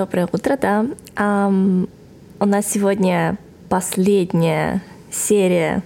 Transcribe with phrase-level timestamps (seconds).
[0.00, 0.86] Доброе утро, да.
[1.14, 1.86] Ам,
[2.38, 3.36] у нас сегодня
[3.68, 5.82] последняя серия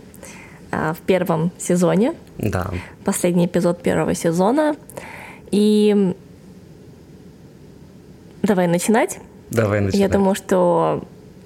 [0.70, 2.14] а, в первом сезоне.
[2.38, 2.70] Да.
[3.04, 4.76] Последний эпизод первого сезона.
[5.50, 6.14] И
[8.44, 9.18] давай начинать.
[9.50, 10.00] Давай начинать.
[10.00, 11.02] Я думаю, что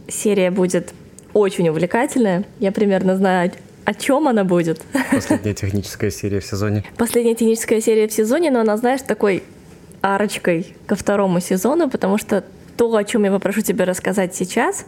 [0.07, 0.93] серия будет
[1.33, 2.45] очень увлекательная.
[2.59, 3.51] Я примерно знаю,
[3.87, 4.83] о чем она будет.
[5.11, 6.85] Последняя техническая серия в сезоне.
[6.99, 9.43] Последняя техническая серия в сезоне, но она, знаешь, такой
[10.03, 12.45] арочкой ко второму сезону, потому что
[12.79, 14.87] то, о чем я попрошу тебя рассказать сейчас,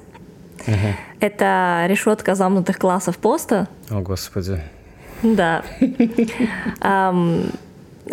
[0.66, 0.76] Угу.
[1.20, 3.66] это решетка замкнутых классов поста.
[3.88, 4.60] О, Господи.
[5.22, 5.64] Да.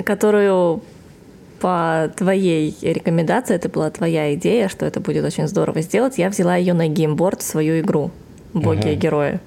[0.05, 0.82] Которую
[1.59, 6.55] по твоей рекомендации, это была твоя идея, что это будет очень здорово сделать, я взяла
[6.55, 8.12] ее на геймборд в свою игру
[8.54, 9.40] «Боги и герои».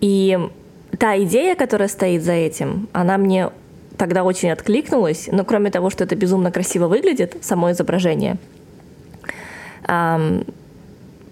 [0.00, 0.38] И
[0.98, 3.50] та идея, которая стоит за этим, она мне
[3.98, 8.38] тогда очень откликнулась, но кроме того, что это безумно красиво выглядит, само изображение,
[9.88, 10.44] ам,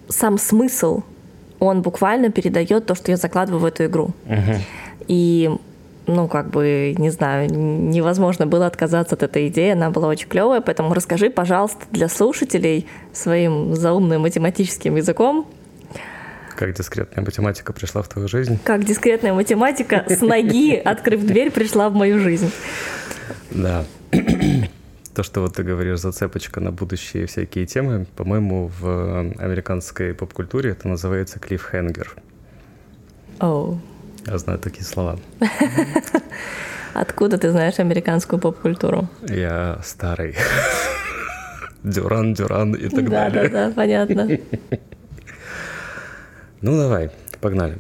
[0.09, 1.03] сам смысл,
[1.61, 4.11] он буквально передает то, что я закладываю в эту игру.
[4.27, 4.57] Мгм.
[5.09, 5.51] И,
[6.07, 10.61] ну, как бы, не знаю, невозможно было отказаться от этой идеи, она была очень клевая,
[10.61, 15.47] поэтому расскажи, пожалуйста, для слушателей своим заумным математическим языком,
[16.57, 18.59] Как дискретная математика пришла в твою жизнь.
[18.65, 22.51] как дискретная математика с ноги, открыв дверь, пришла в мою жизнь.
[23.51, 23.85] Да.
[25.17, 30.89] То, что вот ты говоришь, зацепочка на будущие всякие темы, по-моему, в американской поп-культуре это
[30.89, 32.17] называется клиффхенгер.
[33.41, 33.81] Оу.
[34.27, 35.19] Я знаю такие слова.
[36.93, 39.09] Откуда ты знаешь американскую поп-культуру?
[39.23, 40.37] Я старый.
[41.83, 43.49] Дюран, Дюран и так да, далее.
[43.49, 44.29] да, да, понятно.
[46.61, 47.79] Ну давай, погнали.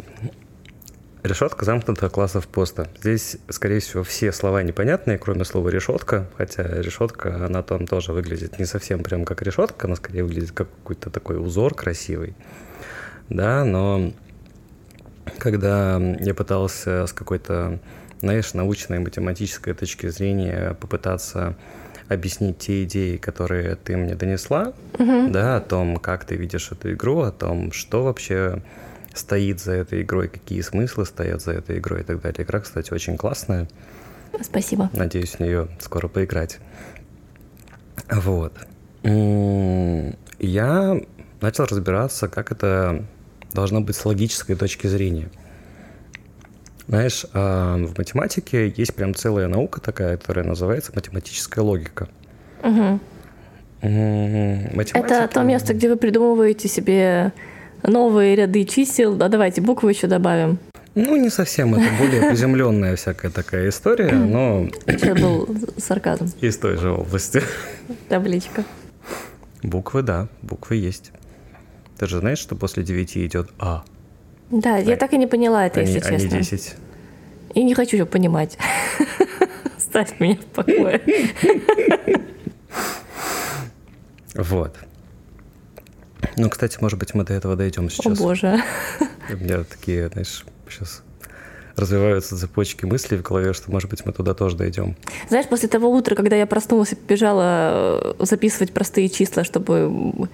[1.26, 2.86] Решетка замкнутых классов поста.
[3.00, 6.28] Здесь, скорее всего, все слова непонятные, кроме слова решетка.
[6.36, 10.68] Хотя решетка, она там тоже выглядит не совсем прям как решетка, она скорее выглядит как
[10.70, 12.36] какой-то такой узор красивый.
[13.28, 14.12] Да, но
[15.38, 17.80] когда я пытался с какой-то,
[18.20, 21.56] знаешь, научной математической точки зрения попытаться
[22.08, 27.22] объяснить те идеи, которые ты мне донесла, да, о том, как ты видишь эту игру,
[27.22, 28.62] о том, что вообще
[29.16, 32.44] стоит за этой игрой, какие смыслы стоят за этой игрой и так далее.
[32.44, 33.68] Игра, кстати, очень классная.
[34.42, 34.90] Спасибо.
[34.92, 36.58] Надеюсь, в нее скоро поиграть.
[38.10, 38.52] Вот.
[39.02, 41.00] М, Я
[41.40, 43.04] начал разбираться, как это
[43.54, 45.30] должно быть с логической точки зрения.
[46.88, 52.08] Знаешь, а, в математике есть прям целая наука такая, которая называется математическая логика.
[52.62, 53.00] Мгм.
[53.80, 57.32] М, Это математика- то место, где вы придумываете себе
[57.82, 59.14] новые ряды чисел.
[59.14, 60.58] Да, давайте буквы еще добавим.
[60.94, 66.30] Ну, не совсем, это более приземленная всякая такая история, но Сейчас был сарказм.
[66.40, 67.42] из той же области.
[68.08, 68.64] Табличка.
[69.62, 71.12] Буквы, да, буквы есть.
[71.98, 73.84] Ты же знаешь, что после 9 идет А,
[74.50, 76.30] Да, я А- так и не поняла это, не, если честно.
[76.38, 76.74] 10.
[77.54, 78.56] И не хочу его понимать.
[79.78, 81.00] Ставь меня в покое.
[84.34, 84.76] Вот.
[86.36, 88.18] Ну, кстати, может быть, мы до этого дойдем О сейчас.
[88.18, 88.62] боже.
[89.30, 91.02] У меня такие, знаешь, сейчас
[91.76, 94.96] развиваются цепочки мыслей в голове, что, может быть, мы туда тоже дойдем.
[95.28, 100.28] Знаешь, после того утра, когда я проснулась и побежала э, записывать простые числа, чтобы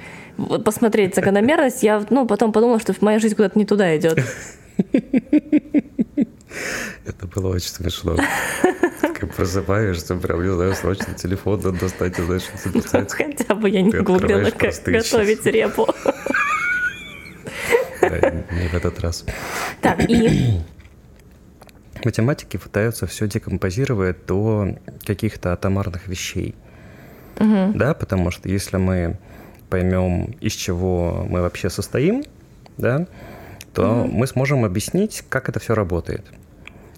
[0.64, 4.20] посмотреть закономерность, я ну, потом подумала, что моя жизнь куда-то не туда идет.
[7.04, 8.16] Это было очень смешно.
[9.00, 13.12] Такая просыпаешься, прям, не знаю, срочно телефон надо достать и знаешь, записать.
[13.12, 15.86] Хотя бы я не открываешь как готовить репу.
[18.00, 19.24] Да, не в этот раз.
[19.80, 20.60] Так, и
[22.04, 26.54] Математики пытаются все декомпозировать до каких-то атомарных вещей.
[27.38, 27.78] Мгм.
[27.78, 29.18] Да, потому что если мы
[29.70, 32.24] поймем, из чего мы вообще состоим,
[32.76, 33.06] да,
[33.72, 36.26] то мы сможем объяснить, как это все работает.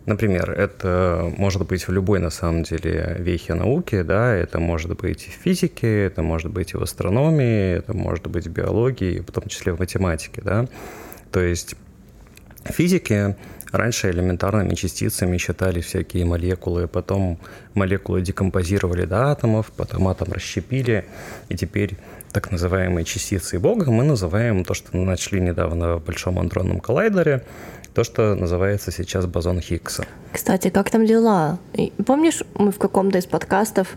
[0.06, 5.26] Например, это может быть в любой, на самом деле, вехе науки, да, это может быть
[5.26, 9.32] и в физике, это может быть и в астрономии, это может быть в биологии, в
[9.32, 10.66] том числе в математике, да.
[11.32, 11.74] То есть
[12.64, 13.36] в физике
[13.72, 17.38] раньше элементарными частицами считали всякие молекулы, потом
[17.72, 21.06] молекулы декомпозировали до атомов, потом атом расщепили,
[21.48, 21.96] и теперь
[22.30, 27.44] так называемые частицы Бога мы называем то, что начали недавно в Большом андронном коллайдере,
[27.94, 30.04] то, что называется сейчас бозон Хиггса.
[30.32, 31.58] Кстати, как там дела?
[32.04, 33.96] Помнишь, мы в каком-то из подкастов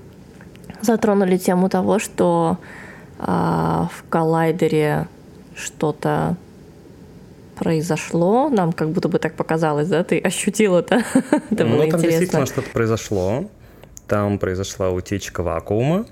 [0.82, 2.60] затронули тему того, что
[3.18, 5.08] а, в коллайдере
[5.56, 6.36] что-то
[7.56, 10.04] произошло, нам как будто бы так показалось, да?
[10.04, 10.98] Ты ощутил это?
[11.50, 12.02] Это было ну, там интересно.
[12.02, 13.50] действительно что-то произошло.
[14.08, 16.06] Там произошла утечка вакуума,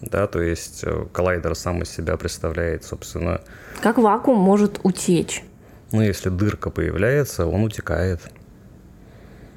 [0.00, 3.40] да, то есть э, коллайдер сам из себя представляет, собственно...
[3.82, 5.44] Как вакуум может утечь?
[5.96, 8.20] Ну, если дырка появляется, он утекает.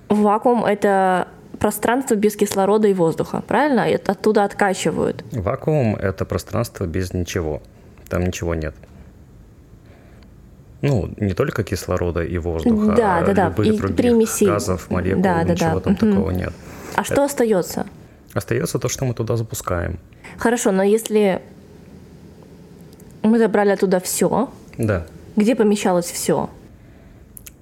[0.08, 1.28] Вакуум— это
[1.60, 3.90] пространство без кислорода и воздуха, правильно?
[3.90, 5.26] И оттуда откачивают.
[5.34, 7.62] Вакуум— это пространство без ничего.
[8.08, 8.74] Там ничего нет.
[10.82, 13.48] Ну, не только кислорода и воздуха, да, а да, да.
[13.50, 14.48] любых и других примесей.
[14.48, 15.80] газов, молекул, да, да, ничего да.
[15.82, 16.12] там Мгм.
[16.14, 16.54] такого нет.
[16.96, 17.86] А что остается?
[18.34, 20.00] Остается то, что мы туда запускаем.
[20.38, 21.42] Хорошо, но если
[23.24, 25.06] мы забрали оттуда все, Да.
[25.36, 26.50] Где помещалось все?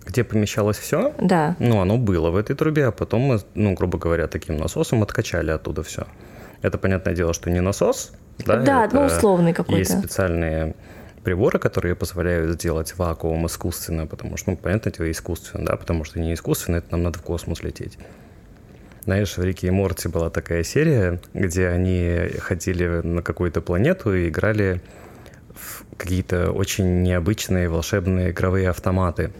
[0.06, 1.14] Где помещалось все?
[1.20, 1.56] Да.
[1.60, 5.52] Ну, оно было в этой трубе, а потом мы, ну, грубо говоря, таким насосом откачали
[5.52, 6.08] оттуда все.
[6.62, 8.14] Это, понятное дело, что не насос,
[8.46, 8.62] да?
[8.62, 9.80] Да, это ну, условный какой-то.
[9.80, 10.76] Есть специальные
[11.24, 16.20] приборы, которые позволяют сделать вакуум искусственно, потому что, ну, понятное дело, искусственно, да, потому что
[16.20, 17.98] не искусственно, это нам надо в космос лететь.
[19.04, 24.30] Знаешь, в Рике и Морти была такая серия, где они ходили на какую-то планету и
[24.30, 24.82] играли
[25.98, 29.32] какие-то очень необычные волшебные игровые автоматы.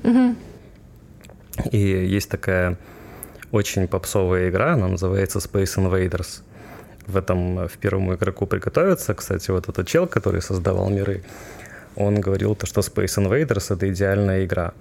[1.72, 2.78] И есть такая
[3.52, 6.42] очень попсовая игра, она называется Space Invaders.
[7.06, 9.14] В этом в первому игроку приготовиться.
[9.14, 11.24] Кстати, вот этот чел, который создавал миры,
[11.96, 14.74] он говорил то, что Space Invaders это идеальная игра.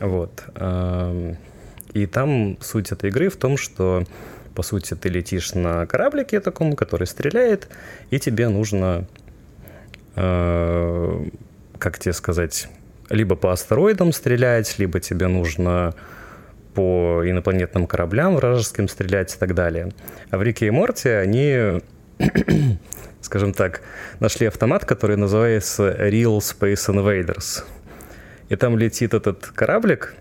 [0.00, 0.42] Вот.
[0.56, 1.36] Эм,
[1.94, 4.04] И там суть этой игры в том, что
[4.54, 7.68] по сути ты летишь на кораблике таком, который стреляет,
[8.10, 9.04] и тебе нужно,
[10.16, 11.24] э,
[11.78, 12.68] как тебе сказать,
[13.10, 15.94] либо по астероидам стрелять, либо тебе нужно
[16.74, 19.92] по инопланетным кораблям вражеским стрелять и так далее.
[20.30, 21.80] А в Рике и Морте они,
[23.20, 23.82] скажем так,
[24.20, 27.64] нашли автомат, который называется Real Space Invaders.
[28.48, 30.14] И там летит этот кораблик,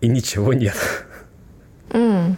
[0.00, 0.76] и ничего нет.
[1.90, 2.36] М.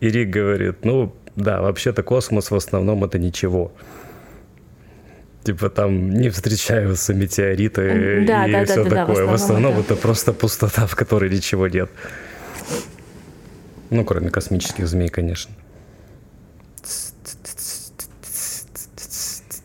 [0.00, 3.72] И Рик говорит, ну да, вообще-то космос в основном это ничего.
[5.44, 9.26] Типа там не встречаются метеориты Да, и да, все да, да, в такое.
[9.26, 9.94] в основном основном это.
[9.94, 11.90] это просто пустота, в которой ничего нет.
[13.88, 15.54] Ну, кроме космических змей, конечно.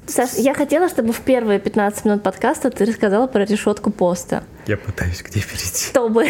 [0.08, 4.78] Саш, я хотела, чтобы в первые 15 минут подкаста ты рассказала про решетку поста, Я
[4.78, 5.88] пытаюсь где перейти.
[5.90, 6.28] чтобы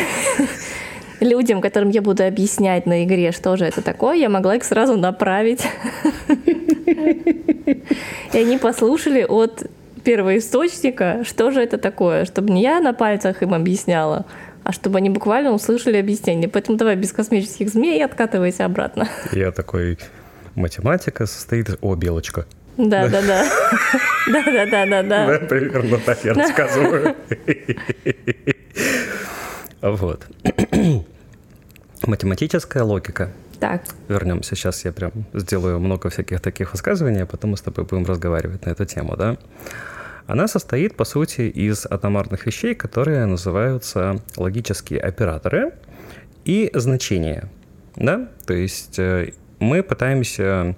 [1.19, 4.97] людям, которым я буду объяснять на игре, что же это такое, я могла их сразу
[4.97, 5.61] направить.
[8.33, 9.63] И они послушали от
[10.03, 14.25] первоисточника, что же это такое, чтобы не я на пальцах им объясняла,
[14.63, 16.47] а чтобы они буквально услышали объяснение.
[16.47, 19.07] Поэтому давай без космических змей и откатывайся обратно.
[19.31, 19.97] Я такой,
[20.55, 21.69] математика состоит...
[21.81, 22.45] О, белочка.
[22.77, 23.45] Да, да, да.
[24.27, 25.45] Да, да, да, да, Да, да.
[25.45, 27.15] примерно так я рассказываю.
[29.81, 30.27] Вот.
[32.05, 33.31] Математическая логика.
[33.59, 34.55] Так, Вернемся.
[34.55, 38.65] Сейчас я прям сделаю много всяких таких высказываний, а потом мы с тобой будем разговаривать
[38.65, 39.37] на эту тему, да?
[40.27, 45.73] Она состоит, по сути, из атомарных вещей, которые называются логические операторы
[46.45, 47.49] и значения,
[47.95, 48.29] да?
[48.45, 50.75] То есть э, мы пытаемся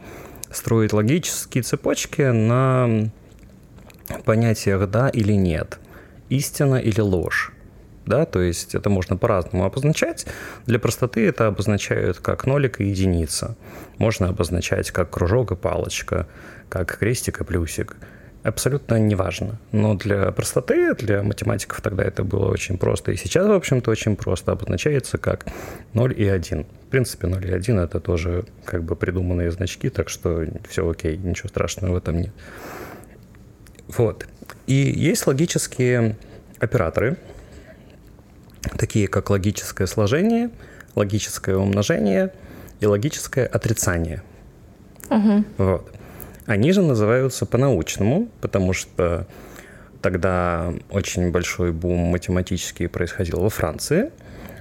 [0.51, 3.09] строить логические цепочки на
[4.25, 5.79] понятиях «да» или «нет»,
[6.29, 7.53] истина или ложь.
[8.07, 10.25] Да, то есть это можно по-разному обозначать.
[10.65, 13.57] Для простоты это обозначают как нолик и единица.
[13.97, 16.25] Можно обозначать как кружок и палочка,
[16.69, 17.97] как крестик и плюсик.
[18.43, 19.59] Абсолютно неважно.
[19.73, 23.11] Но для простоты, для математиков тогда это было очень просто.
[23.11, 25.45] И сейчас, в общем-то, очень просто обозначается как
[25.91, 26.63] 0 и 1.
[26.63, 31.17] В принципе, 0 и 1 это тоже как бы придуманные значки, так что все окей,
[31.17, 32.33] ничего страшного в этом нет.
[33.89, 34.25] Вот.
[34.65, 36.15] И есть логические
[36.59, 37.17] операторы,
[38.69, 40.49] такие как логическое сложение,
[40.95, 42.31] логическое умножение
[42.79, 44.23] и логическое отрицание.
[45.57, 45.91] Вот.
[46.45, 49.27] Они же называются по-научному, потому что
[50.01, 54.11] тогда очень большой бум математический происходил во Франции,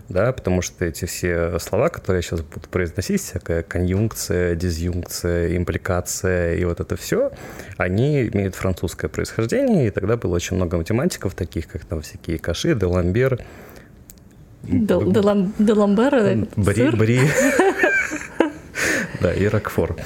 [0.08, 6.54] да, потому что эти все слова, которые я сейчас буду произносить, всякая конъюнкция, дизъюнкция, импликация
[6.54, 7.32] и вот это все,
[7.76, 12.74] они имеют французское происхождение, и тогда было очень много математиков, таких как там всякие Каши,
[12.74, 13.46] Деламбер, Дел-
[14.68, 16.90] Делам- Деламбер, это Бри?
[16.90, 17.20] Бри.
[19.20, 19.96] Да, и Рокфор.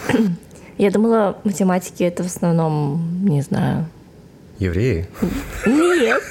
[0.78, 3.86] Я думала, математики это в основном, не знаю.
[4.60, 5.08] Евреи.
[5.66, 6.22] Нет.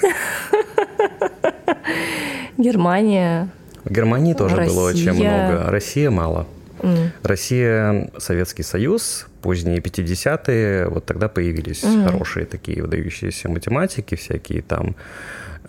[2.57, 3.49] Германия.
[3.83, 5.47] В Германии тоже было очень Россия.
[5.47, 5.71] много.
[5.71, 6.47] Россия мало.
[6.81, 7.11] М.
[7.23, 12.05] Россия, Советский Союз, поздние 50-е, вот тогда появились Мгм.
[12.05, 14.95] хорошие такие выдающиеся математики, всякие там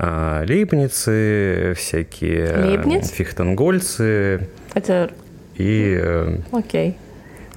[0.00, 3.11] Лейбницы, всякие Лейбниц?
[3.11, 5.11] Фихтенгольцы Это
[5.57, 6.97] и э, окей.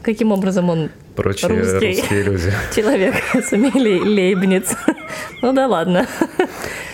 [0.01, 1.87] Каким образом он Прочие Русский.
[1.99, 2.53] русские люди.
[2.75, 4.75] человек с Эмилией Лейбниц.
[5.41, 6.05] Ну да ладно.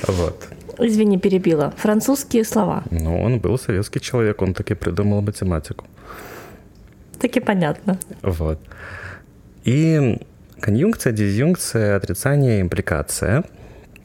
[0.08, 0.48] Вот.
[0.78, 1.74] Извини, перебила.
[1.78, 2.84] Французские слова.
[2.92, 5.86] Ну, он был советский человек, он таки придумал математику.
[7.20, 7.98] Таки понятно.
[8.22, 8.60] Вот.
[9.66, 10.18] И
[10.62, 13.44] конъюнкция, дизъюнкция, отрицание, импликация.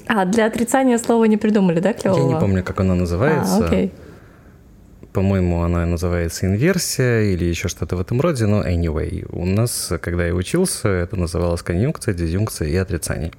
[0.07, 2.29] А, для отрицания слова не придумали, да, клевого?
[2.29, 3.57] Я не помню, как она называется.
[3.57, 3.93] А, окей.
[5.13, 9.27] По-моему, она называется инверсия или еще что-то в этом роде, но anyway.
[9.31, 13.31] У нас, когда я учился, это называлось конъюнкция, дизъюнкция и отрицание.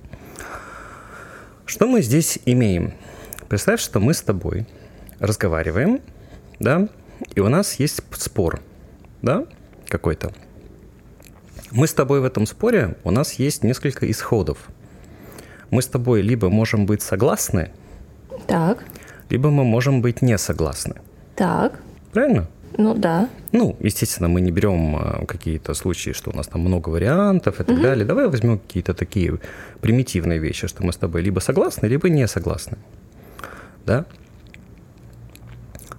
[1.65, 2.93] Что мы здесь имеем?
[3.49, 4.65] Представь, что мы с тобой
[5.19, 5.99] разговариваем,
[6.59, 6.87] да,
[7.35, 8.61] и у нас есть спор,
[9.21, 9.45] да,
[9.87, 10.31] какой-то.
[11.71, 14.69] Мы с тобой в этом споре, у нас есть несколько исходов.
[15.71, 17.71] Мы с тобой либо можем быть согласны,
[18.47, 18.83] Так,
[19.29, 20.95] либо мы можем быть не согласны.
[21.35, 21.79] так.
[22.13, 22.47] Правильно?
[22.77, 23.29] Ну да.
[23.51, 27.63] Ну, естественно, мы не берем а, какие-то случаи, что у нас там много вариантов и
[27.63, 28.05] так далее.
[28.05, 29.39] Давай возьмем какие-то такие
[29.81, 32.77] примитивные вещи, что мы с тобой либо согласны, либо не согласны.
[33.85, 34.05] Да?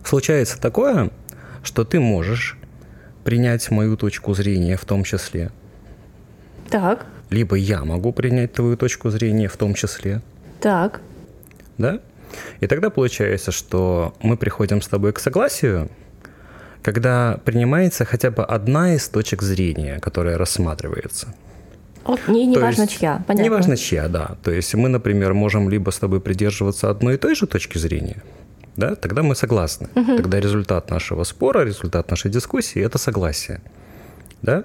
[0.04, 1.10] Случается такое,
[1.62, 2.56] что ты можешь
[3.24, 5.50] принять мою точку зрения в том числе,
[6.70, 10.22] Так, либо я могу принять твою точку зрения в том числе,
[10.60, 11.00] так.
[11.78, 12.00] да?
[12.60, 15.88] И тогда получается, что мы приходим с тобой к согласию,
[16.82, 21.34] когда принимается хотя бы одна из точек зрения, которая рассматривается.
[22.28, 23.42] Не, не То важно есть- чья, понятно.
[23.42, 24.36] Не важно чья, да.
[24.44, 28.22] То есть мы, например, можем либо с тобой придерживаться одной и той же точки зрения,
[28.76, 29.88] да, тогда мы согласны.
[29.94, 33.60] Тогда результат нашего спора, результат нашей дискуссии– это согласие.
[34.42, 34.64] Да?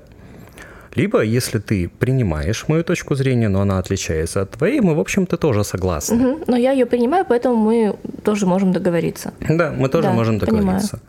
[0.95, 5.37] Либо, если ты принимаешь мою точку зрения, но она отличается от твоей, мы, в общем-то,
[5.37, 6.15] тоже согласны.
[6.15, 9.33] Мгм, Но я ее принимаю, поэтому мы тоже можем договориться.
[9.39, 10.61] Да, мы тоже Да, можем понимаю.
[10.63, 10.99] договориться.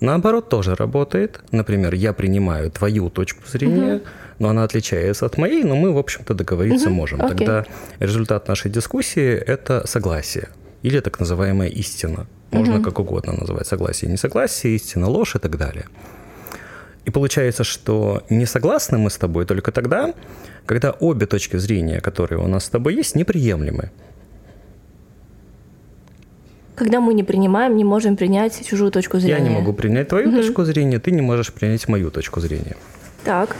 [0.00, 1.40] Наоборот, тоже работает.
[1.52, 4.02] Например, я принимаю твою точку зрения,
[4.38, 7.20] но она отличается от моей, но мы, в общем-то, договориться Мгм, можем.
[7.22, 7.36] окей.
[7.36, 7.64] Тогда
[8.00, 10.48] результат нашей дискуссии– это согласие
[10.82, 12.26] или так называемая истина.
[12.52, 15.86] Можно как угодно называть согласие, несогласие, истина, ложь и так далее.
[17.04, 20.14] И получается, что не согласны мы с тобой только тогда,
[20.66, 23.90] когда обе точки зрения, которые у нас с тобой есть, неприемлемы.
[26.74, 29.38] Когда мы не принимаем, не можем принять чужую точку зрения.
[29.38, 32.76] Я не могу принять твою точку зрения, ты не можешь принять мою точку зрения.
[33.24, 33.56] Так,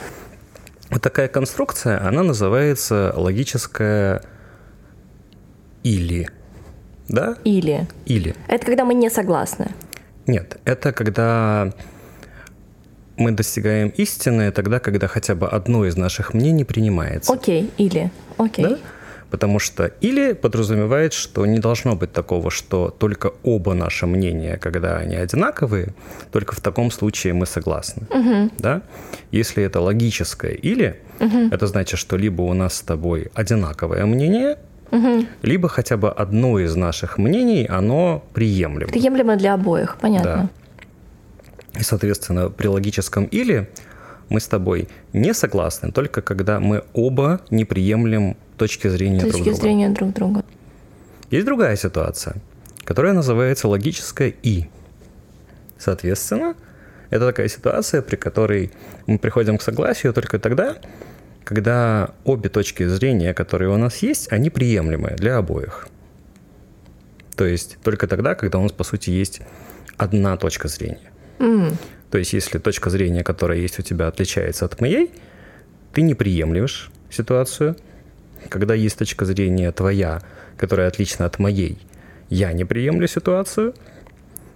[0.91, 4.21] Вот такая конструкция, она называется логическая
[5.83, 6.29] или.
[7.07, 7.37] Да?
[7.43, 7.87] или.
[8.05, 8.35] Или.
[8.47, 9.71] Это когда мы не согласны.
[10.27, 11.71] Нет, это когда
[13.17, 17.33] мы достигаем истины тогда, когда хотя бы одно из наших мнений принимается.
[17.33, 18.11] Окей, или.
[18.37, 18.65] Окей.
[18.65, 18.77] Да?
[19.31, 24.97] Потому что или подразумевает, что не должно быть такого, что только оба наши мнения, когда
[24.97, 25.93] они одинаковые,
[26.31, 28.07] только в таком случае мы согласны.
[28.59, 28.81] Да?
[29.31, 31.01] Если это логическое или,
[31.51, 34.57] это значит, что либо у нас с тобой одинаковое мнение,
[35.41, 38.91] либо хотя бы одно из наших мнений, оно приемлемо.
[38.91, 40.49] Приемлемо для обоих, понятно.
[41.79, 43.69] И, соответственно, при логическом или
[44.29, 49.33] мы с тобой не согласны, только когда мы оба не приемлем точки зрения С друг
[49.33, 49.61] точки друга.
[49.61, 50.43] зрения друг друга.
[51.31, 52.37] Есть другая ситуация,
[52.83, 54.69] которая называется логическое «и».
[55.77, 56.55] Соответственно,
[57.09, 58.71] это такая ситуация, при которой
[59.05, 60.77] мы приходим к согласию только тогда,
[61.43, 65.87] когда обе точки зрения, которые у нас есть, они приемлемы для обоих.
[67.35, 69.41] То есть только тогда, когда у нас, по сути, есть
[69.97, 71.11] одна точка зрения.
[71.39, 71.77] М,
[72.11, 75.11] То есть если точка зрения, которая есть у тебя, отличается от моей,
[75.93, 77.75] ты не приемлешь ситуацию.
[78.49, 80.21] Когда есть точка зрения твоя,
[80.57, 81.77] которая отлична от моей,
[82.29, 83.73] я не приемлю ситуацию.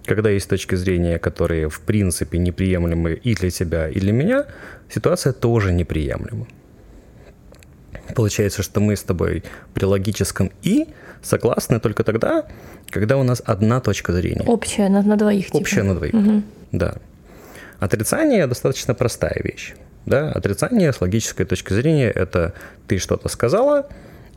[0.04, 4.46] Когда есть точки зрения, которые в принципе неприемлемы и для тебя, и для меня,
[4.88, 6.46] ситуация тоже неприемлема.
[8.14, 9.42] Получается, что мы с тобой
[9.74, 10.88] при логическом «и»
[11.22, 12.46] согласны только тогда,
[12.88, 14.44] когда у нас одна точка зрения.
[14.46, 15.46] Общая на, на двоих.
[15.46, 15.56] типа.
[15.58, 16.12] Общее на двоих.
[16.12, 16.44] Мгм.
[16.72, 16.94] Да.
[17.78, 19.74] Отрицание достаточно простая вещь.
[20.06, 20.30] Да?
[20.32, 22.54] Отрицание с логической точки зрения это
[22.86, 23.88] ты что-то сказала,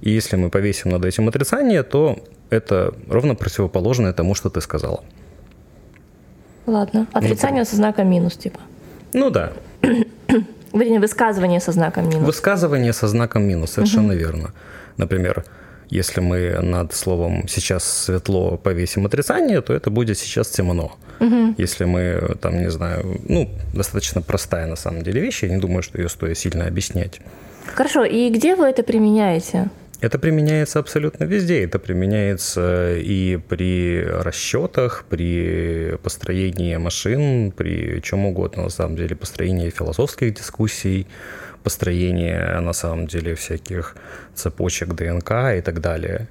[0.01, 5.03] и если мы повесим над этим отрицание, то это ровно противоположное тому, что ты сказала.
[6.65, 7.07] Ладно.
[7.13, 8.59] Отрицание со знаком минус, типа.
[9.13, 9.53] Ну да.
[10.73, 12.25] Вернее, высказывание со знаком минус.
[12.25, 14.51] Высказывание со знаком минус, совершенно верно.
[14.97, 15.45] Например,
[15.89, 20.97] если мы над словом «сейчас светло» повесим отрицание, то это будет «сейчас темно».
[21.57, 25.83] Если мы, там, не знаю, ну, достаточно простая на самом деле вещь, я не думаю,
[25.83, 27.21] что ее стоит сильно объяснять.
[27.75, 29.69] Хорошо, и где вы это применяете?
[30.03, 31.63] Это применяется абсолютно везде.
[31.63, 39.69] Это применяется и при расчетах, при построении машин, при чем угодно, на самом деле, построении
[39.69, 41.07] философских дискуссий,
[41.63, 43.95] построение на самом деле всяких
[44.35, 46.27] цепочек ДНК и так далее.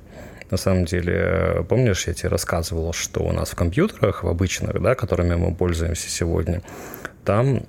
[0.50, 4.94] На самом деле, помнишь, я тебе рассказывал, что у нас в компьютерах, в обычных, да,
[4.94, 6.60] которыми мы пользуемся сегодня,
[7.24, 7.64] там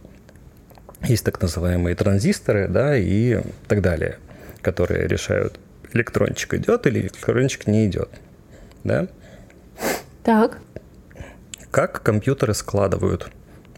[1.01, 4.17] есть так называемые транзисторы, да, и так далее,
[4.61, 5.57] которые решают,
[5.93, 8.09] электрончик идет или электрончик не идет,
[8.83, 9.07] да?
[10.23, 10.59] Так.
[11.71, 13.29] Как компьютеры складывают?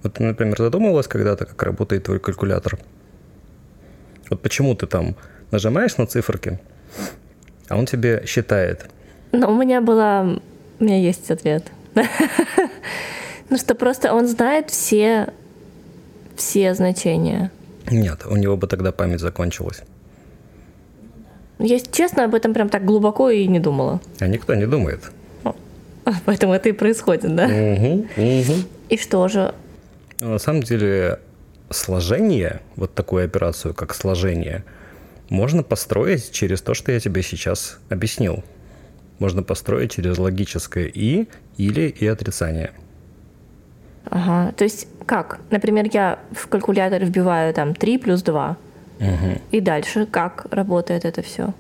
[0.04, 2.78] Вот ты, например, задумывалась когда-то, как работает твой калькулятор?
[4.30, 5.16] Вот почему ты там
[5.52, 6.60] нажимаешь на циферки,
[7.70, 8.86] а он тебе считает?
[9.32, 10.40] Ну, у меня была...
[10.80, 11.72] У меня есть ответ.
[13.50, 15.32] Ну, что просто он знает все,
[16.36, 17.52] все значения.
[17.92, 19.84] Нет, у него бы тогда память закончилась.
[21.60, 24.02] Если честно, об этом прям так глубоко и не думала.
[24.20, 25.12] А никто не думает.
[26.26, 27.46] Поэтому это и происходит, да?
[27.46, 28.54] Угу, угу.
[28.90, 29.54] И что же?
[30.20, 31.20] На самом деле
[31.70, 34.64] сложение, вот такую операцию, как сложение,
[35.30, 38.44] можно построить через то, что я тебе сейчас объяснил.
[39.20, 42.72] Можно построить через логическое «и» или «и» отрицание.
[44.10, 45.40] Ага, то есть как?
[45.50, 48.58] Например, я в калькулятор вбиваю там 3 плюс 2.
[49.00, 49.42] Угу.
[49.52, 51.54] И дальше как работает это все?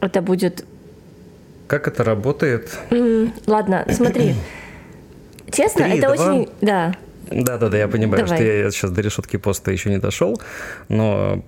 [0.00, 0.64] Это будет...
[1.66, 2.78] Как это работает?
[2.90, 4.34] М, Ладно, смотри.
[5.50, 6.32] Честно, Три, это два.
[6.32, 6.48] очень...
[6.60, 6.94] Да.
[7.30, 8.38] Да-да-да, я понимаю, Давай.
[8.38, 10.38] что я сейчас до решетки поста еще не дошел,
[10.88, 11.42] но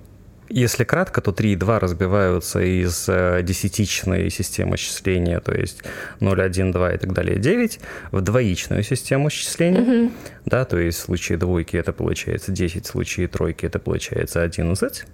[0.49, 5.83] если кратко, то 3 и 2 разбиваются из э, десятичной системы счисления, то есть
[6.19, 7.79] 0, 1, 2 и так далее, 9,
[8.11, 10.11] в двоичную систему счисления,
[10.45, 15.05] да, то есть в случае двойки это получается 10, в случае тройки это получается 11.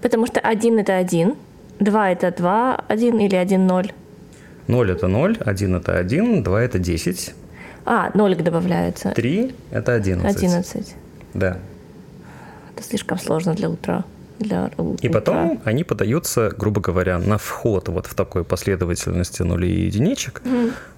[0.00, 1.34] Потому что 1 это 1,
[1.80, 3.92] 2 это 2, 1 или 1, 0.
[4.68, 7.34] 0 это 0, 1 это 1, 2 это 10,
[7.84, 9.10] А, нолик добавляется.
[9.10, 10.36] 3 это 11.
[10.36, 10.94] 11.
[11.34, 11.58] Да.
[12.78, 14.04] Это слишком сложно для утра.
[14.38, 15.20] Для у- И утра.
[15.20, 20.42] потом они подаются, грубо говоря, на вход вот в такой последовательности нулей и единичек,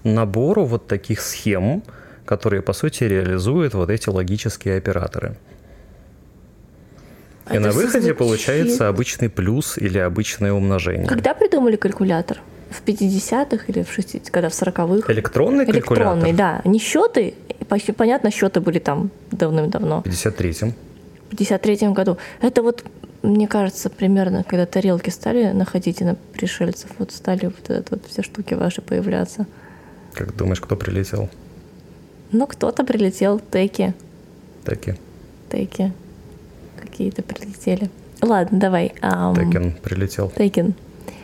[0.05, 1.83] набору вот таких схем,
[2.27, 5.37] которые, по сути, реализуют вот эти логические операторы.
[7.51, 11.07] И Это на выходе звучит- получается обычный плюс или обычное умножение.
[11.07, 12.41] Когда придумали калькулятор?
[12.71, 15.11] В 50-х или в 60-х, когда в 40-х?
[15.13, 16.61] Электронный калькулятор Электронный, да.
[16.65, 17.35] Не счеты,
[17.97, 20.03] понятно, счеты были там давным-давно.
[20.03, 20.75] в 53-м.
[21.31, 22.19] В 53 году.
[22.41, 22.85] Это вот,
[23.23, 28.23] мне кажется, примерно, когда тарелки стали находить на пришельцев, вот стали вот, это, вот все
[28.23, 29.47] штуки ваши появляться.
[30.15, 31.29] Как думаешь, кто прилетел?
[32.33, 33.95] Ну, кто-то прилетел, теки,
[34.65, 34.95] Таки.
[35.51, 35.93] теки
[36.81, 37.91] какие-то прилетели.
[38.23, 38.93] Ладно, давай.
[39.01, 40.31] ам, Текен прилетел.
[40.37, 40.75] Текен.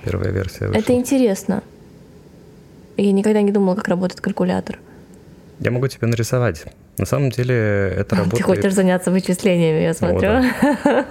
[0.04, 0.80] Первая версия вышла.
[0.80, 1.62] Это интересно.
[2.96, 4.78] Я никогда не думала, как работает калькулятор.
[5.60, 6.64] Я могу тебе нарисовать.
[6.98, 8.44] На самом деле это Ты работает...
[8.44, 10.44] хочешь заняться вычислениями, я смотрю.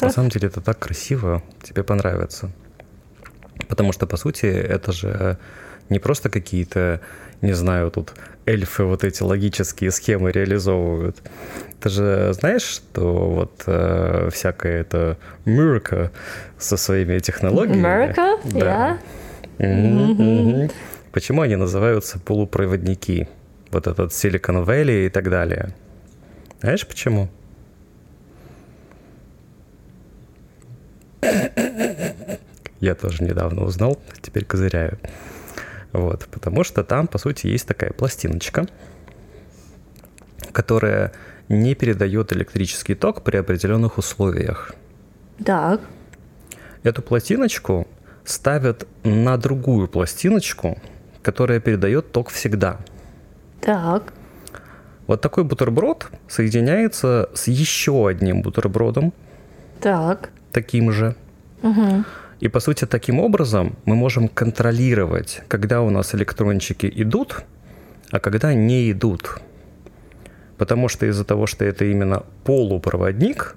[0.02, 2.52] На самом деле это так красиво, тебе понравится.
[3.68, 5.38] Потому что, по сути, это же
[5.90, 7.02] не просто какие-то,
[7.42, 8.14] не знаю, тут
[8.46, 11.18] эльфы вот эти логические схемы реализовывают.
[11.80, 16.12] Ты же знаешь, что вот э, всякая эта Мюрка
[16.58, 17.86] со своими технологиями...
[17.86, 18.40] America?
[18.46, 18.98] Да.
[19.60, 20.72] Мгм, мгм.
[21.12, 23.28] Почему они называются полупроводники?
[23.76, 25.76] Вот этот Silicon Valley и так далее.
[26.62, 27.28] Знаешь почему?
[32.80, 34.98] Я тоже недавно узнал, теперь козыряю.
[35.92, 38.66] Вот, потому что там, по сути, есть такая пластиночка,
[40.54, 41.12] которая
[41.50, 44.74] не передает электрический ток при определенных условиях.
[45.44, 45.82] Так.
[46.84, 47.90] Эту пластиночку
[48.24, 50.82] ставят на другую пластиночку,
[51.22, 52.80] которая передает ток всегда.
[53.62, 54.14] Так.
[55.08, 59.14] Вот такой бутерброд соединяется с еще одним бутербродом,
[59.80, 60.30] Так.
[60.52, 61.16] таким же.
[61.62, 62.04] Угу.
[62.40, 67.44] И по сути таким образом мы можем контролировать, когда у нас электрончики идут,
[68.12, 69.40] а когда не идут.
[70.58, 73.56] Потому что из-за того, что это именно полупроводник,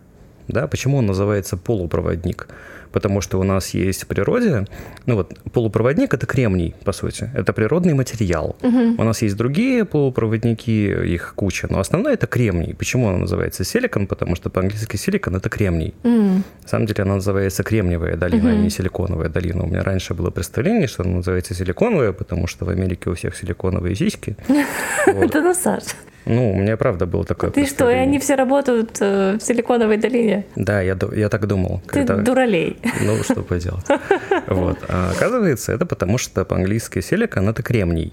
[0.48, 2.48] да, почему он называется полупроводник?
[2.92, 4.66] Потому что у нас есть в природе,
[5.07, 8.57] ну вот полупроводник это кремний, по сути, это природный материал.
[8.62, 10.70] У нас есть другие полупроводники,
[11.14, 12.74] их куча, но основной это кремний.
[12.74, 14.07] Почему он называется силикон?
[14.07, 15.94] Потому что по-английски силикон это кремний.
[16.05, 16.44] М.
[16.62, 19.62] На самом деле она называется Кремниевая долина, а не Силиконовая долина.
[19.62, 23.37] У меня раньше было представление, что она называется Силиконовая, потому что в Америке у всех
[23.37, 24.37] силиконовые сиськи.
[25.07, 25.83] Это ну, Саш.
[26.26, 29.96] Ну, у меня правда было такое Ты что, и они все работают э, в Силиконовой
[29.96, 30.44] долине?
[30.57, 31.81] Да, я, я так думал.
[31.87, 32.76] Ты когда- дуралей.
[33.02, 33.87] Ну, что поделать.
[34.46, 34.78] Вот.
[34.88, 38.12] А оказывается, это потому что по-английски силикон— это кремний.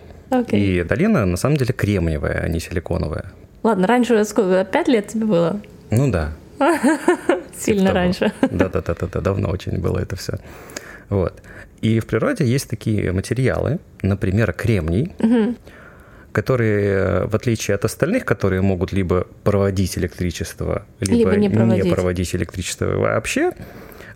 [0.50, 3.32] И долина на самом деле кремниевая, а не силиконовая.
[3.64, 5.62] Ладно, раньше сколько, пять лет тебе было?
[5.92, 6.32] Ну да,
[7.58, 8.32] Сильно раньше.
[8.42, 10.34] Да-да-да, давно очень было это все.
[11.10, 11.42] Вот.
[11.82, 15.14] И в природе есть такие материалы, например, кремний,
[16.36, 21.86] которые, в отличие от остальных, которые могут либо проводить электричество, либо, Либо не проводить.
[21.86, 23.54] не проводить электричество вообще,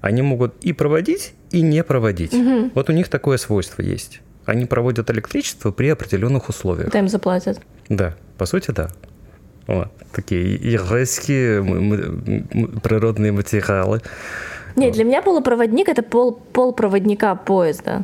[0.01, 2.33] они могут и проводить, и не проводить.
[2.75, 4.19] Вот у них такое свойство есть.
[4.45, 6.87] Они проводят электричество при определенных условиях.
[6.87, 7.61] Когда им заплатят.
[7.87, 8.89] Да, по сути, да.
[9.67, 9.87] Вот.
[10.11, 10.57] Такие
[11.59, 14.01] м- природные материалы.
[14.75, 18.03] Нет, для меня полупроводник это пол, полпроводника поезда.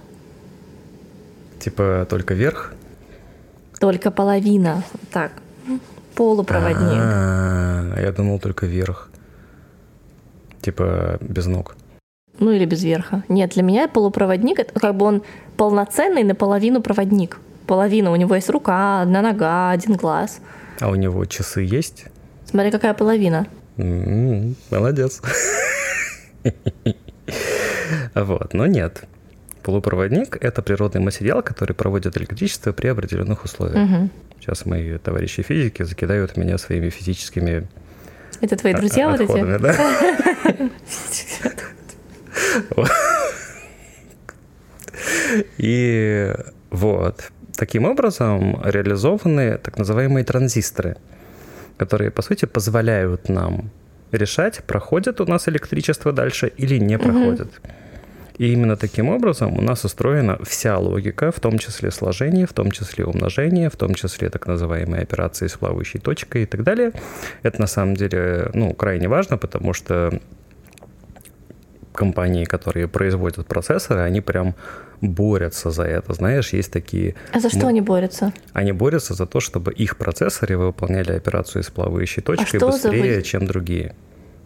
[1.59, 2.73] Типа только вверх.
[3.79, 4.83] Только половина.
[5.11, 5.31] Так.
[6.15, 6.97] Полупроводник.
[7.01, 9.09] А, я думал только вверх.
[10.61, 11.75] Типа без ног.
[12.39, 13.23] Ну или без верха.
[13.29, 15.23] Нет, для меня полупроводник это как бы он
[15.57, 17.37] полноценный наполовину проводник.
[17.67, 18.11] Половина.
[18.11, 20.39] У него есть рука, одна нога, один глаз.
[20.79, 22.05] А у него часы есть?
[22.45, 23.47] Смотри, какая половина.
[23.77, 25.21] М, Молодец.
[28.13, 29.03] Вот, но нет.
[29.65, 33.89] Полупроводник– это природный материал, который проводит электричество при определенных условиях.
[33.89, 34.11] Мгм.
[34.39, 37.67] Сейчас мои товарищи физики закидают меня своими физическими
[38.41, 39.57] Это твои а- друзья вот эти?
[39.57, 39.75] да?
[45.57, 46.31] И
[46.69, 47.31] вот.
[47.57, 50.97] Таким образом реализованы так называемые транзисторы,
[51.77, 53.71] которые, по сути, позволяют нам
[54.11, 57.49] решать, проходит у нас электричество дальше или не проходит.
[58.37, 62.71] И именно таким образом у нас устроена вся логика, в том числе сложение, в том
[62.71, 66.91] числе умножение, в том числе так называемые операции с плавающей точкой и так далее.
[67.43, 70.19] Это на самом деле ну, крайне важно, потому что
[71.93, 74.55] компании, которые производят процессоры, они прям
[75.01, 76.13] борются за это.
[76.13, 77.15] Знаешь, есть такие...
[77.31, 78.33] А за что они борются?
[78.53, 83.17] Они борются за то, чтобы их процессоры выполняли операцию с плавающей точкой что за быстрее,
[83.17, 83.95] вы- чем другие.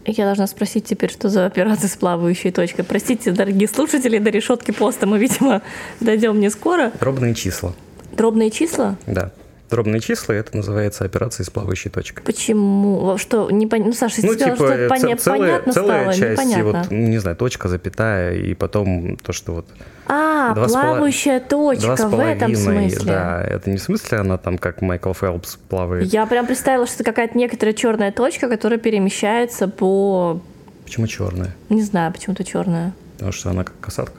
[0.05, 2.83] Я должна спросить теперь, что за операция с плавающей точкой.
[2.83, 5.61] Простите, дорогие слушатели, до решетки поста мы, видимо,
[5.99, 6.91] дойдем не скоро.
[6.99, 7.73] Дробные числа.
[8.13, 8.95] Дробные числа?
[9.05, 9.31] Да.
[9.69, 12.23] Дробные числа это называется операция с плавающей точкой.
[12.23, 13.17] Почему?
[13.17, 13.51] Что?
[13.51, 16.79] Не пон- Ну, Саша, Ну, типа, что это поня- целая, понятно целая стало, часть, непонятно.
[16.81, 19.67] вот, не знаю, точка, запятая, и потом то, что вот
[20.07, 23.05] А, плавающая точка два с в этом смысле.
[23.11, 26.11] да, это не в смысле она там, как Майкл Фелпс плавает.
[26.11, 30.41] Я прям представила, что это какая-то некоторая черная точка, которая перемещается по...
[30.83, 31.55] Почему черная?
[31.69, 32.93] Не знаю, почему-то черная.
[33.17, 34.15] Потому что она как касатка.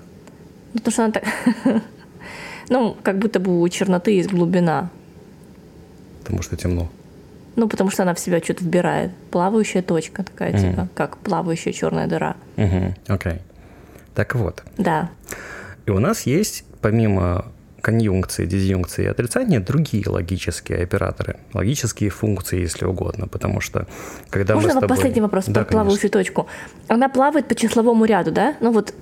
[0.74, 1.24] Ну, потому что она так...
[2.68, 4.90] Ну, как будто бы у черноты есть глубина.
[6.30, 6.88] Потому что темно.
[7.56, 9.10] Ну, потому что она в себя что-то вбирает.
[9.32, 10.60] Плавающая точка такая, Мгм.
[10.60, 12.36] типа, как плавающая черная дыра.
[12.56, 13.40] Угу, окей.
[14.14, 15.10] Так вот, Да.
[15.86, 17.46] и у нас есть, помимо
[17.82, 23.86] конъюнкции, дизъюнкции и отрицания, другие логические операторы, логические функции, если угодно, потому что
[24.28, 24.88] когда Можно мы с тобой...
[24.96, 26.46] последний вопрос да, про плавающую точку?
[26.88, 28.54] Она плавает по числовому ряду, да?
[28.60, 28.94] Ну вот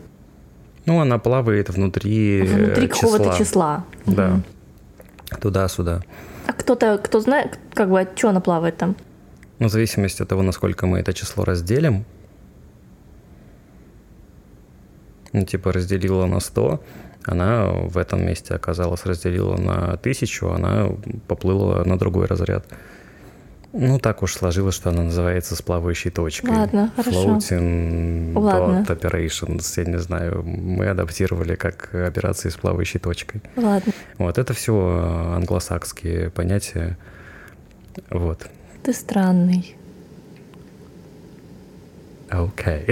[0.87, 3.39] Ну, она плавает внутри, э, внутри какого-то числа.
[3.39, 3.85] числа.
[4.07, 4.29] Да.
[4.29, 4.45] Мгм.
[5.41, 6.01] Туда-сюда.
[6.49, 8.97] А кто-то, кто знает, как бы, что она плавает там?
[9.59, 12.07] Ну, в зависимости от того, насколько мы это число разделим,
[15.35, 16.83] ну, типа, разделила на 100,
[17.25, 20.89] она в этом месте оказалась, разделила на 1000, она
[21.27, 22.65] поплыла на другой разряд.
[23.75, 26.51] Ну, так уж сложилось, что она называется с плавающей точкой.
[26.57, 27.37] Ладно, хорошо.
[27.37, 28.85] Floating Ладно.
[28.89, 33.43] dot operations, я не знаю, мы адаптировали как операции с плавающей точкой.
[33.57, 34.75] Ладно, Вот, это все
[35.37, 36.97] англосакские понятия.
[38.11, 38.47] Вот.
[38.83, 39.77] ты странный.
[42.31, 42.87] Окей.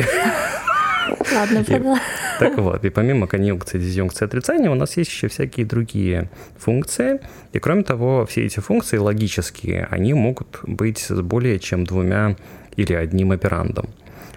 [1.35, 2.03] Ладно, продолжай.
[2.39, 7.21] Так вот, и помимо конъюнкции, дизъюнкции, отрицания, у нас есть еще всякие другие функции.
[7.53, 12.37] И кроме того, все эти функции логические, они могут быть с более чем двумя
[12.77, 13.89] или одним операндом.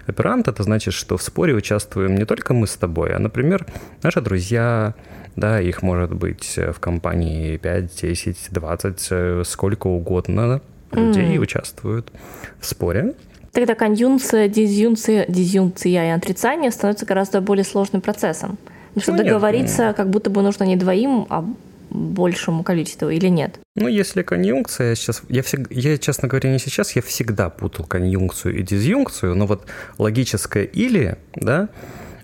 [0.06, 3.66] Оперант— это значит, что в споре участвуем не только мы с тобой, а, например,
[4.02, 4.94] наши друзья,
[5.36, 10.60] да, их может быть в компании 5, 10, 20, э, сколько угодно
[10.92, 11.42] людей Мгм.
[11.42, 12.10] участвуют
[12.58, 13.14] в споре.
[13.52, 18.58] Тогда конъюнкция, дизъюнкция, дизъюнкция и отрицание становятся гораздо более сложным процессом.
[18.94, 21.44] Потому что Ну, нет, договориться как будто бы нужно не двоим, а
[21.90, 23.58] большему количеству или нет.
[23.74, 27.84] Ну, если конъюнкция, я сейчас, я, всег- я, честно говоря, не сейчас, я всегда путал
[27.84, 29.66] конъюнкцию и дизъюнкцию, но вот
[29.98, 31.68] логическое «или», да,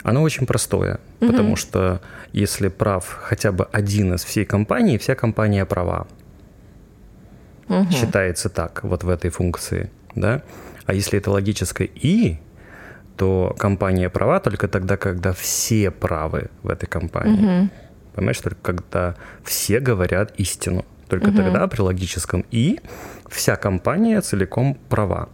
[0.04, 1.30] оно очень простое, Мгм.
[1.32, 2.00] потому что
[2.32, 6.06] если прав хотя бы один из всей компании, вся компания права.
[7.68, 7.90] Мгм.
[7.90, 10.42] Считается так, вот в этой функции, да.
[10.86, 12.38] А если это логическое «и»,
[13.16, 17.40] то компания права только тогда, когда все правы в этой компании.
[17.40, 17.70] Мгм.
[18.14, 20.84] Понимаешь, только когда все говорят истину.
[21.08, 21.36] Только Мгм.
[21.36, 22.80] тогда при логическом «и»
[23.28, 25.28] вся компания целиком права.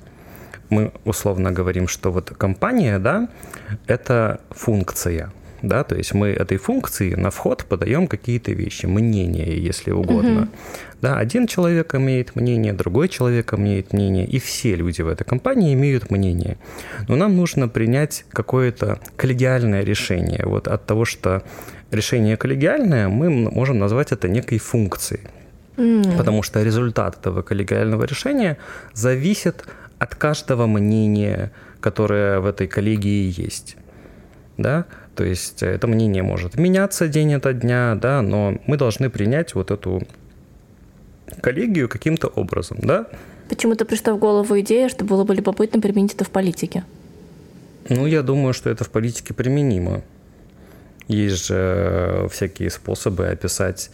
[0.71, 3.29] мы условно говорим, что вот компания, да,
[3.87, 5.31] это функция,
[5.63, 10.43] да, то есть мы этой функции на вход подаем какие-то вещи, мнения, если угодно.
[10.43, 10.49] Угу.
[11.03, 15.73] Да, один человек имеет мнение, другой человек имеет мнение, и все люди в этой компании
[15.75, 16.59] имеют мнение.
[17.09, 20.43] Но нам нужно принять какое-то коллегиальное решение.
[20.45, 21.43] Вот от того, что
[21.91, 25.23] решение коллегиальное, мы можем назвать это некой функцией.
[25.77, 26.17] Mm.
[26.17, 28.59] Потому что результат этого коллегиального решения
[28.93, 29.65] зависит
[29.99, 33.77] от каждого мнения, которое в этой коллегии есть.
[34.59, 34.87] Да?
[35.15, 39.71] То есть это мнение может меняться день ото дня, да, но мы должны принять вот
[39.71, 40.03] эту
[41.41, 43.07] коллегию каким-то образом, да?
[43.49, 46.85] Почему-то пришла в голову идея, что было бы любопытно применить это в политике.
[47.89, 50.03] Ну, я думаю, что это в политике применимо.
[51.09, 53.91] Есть же всякие способы описать,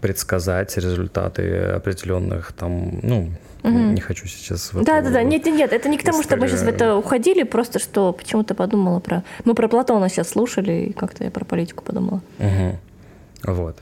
[0.00, 3.30] предсказать результаты определенных там, ну,
[3.66, 3.92] угу.
[3.92, 4.70] не хочу сейчас...
[4.72, 6.96] Да, да, да, нет, нет, нет, это не к тому, чтобы мы сейчас в это
[6.96, 9.22] уходили, просто что почему-то подумала про...
[9.44, 12.20] Мы про Платона сейчас слушали, и как-то я про политику подумала.
[12.38, 13.52] Угу.
[13.54, 13.76] Вот.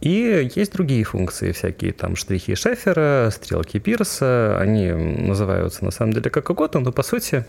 [0.00, 6.30] И есть другие функции, всякие там штрихи Шефера, стрелки Пирса, они называются на самом деле
[6.30, 7.44] как угодно, но по сути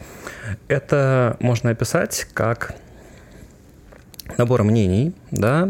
[0.68, 2.76] это можно описать как
[4.38, 5.70] набор мнений, да,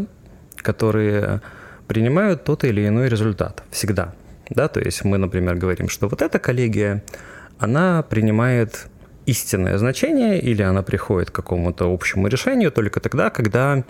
[0.56, 1.40] которые
[1.88, 4.14] принимают тот или иной результат всегда.
[4.50, 7.02] Да, то есть мы, например, говорим, что вот эта коллегия,
[7.58, 8.88] она принимает
[9.26, 13.84] истинное значение или она приходит к какому-то общему решению только тогда, когда,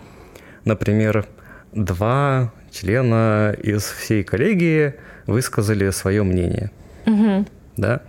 [0.64, 1.26] например,
[1.72, 4.94] два члена из всей коллегии
[5.26, 6.70] высказали свое мнение.
[7.06, 7.46] Угу.
[7.76, 8.02] Да?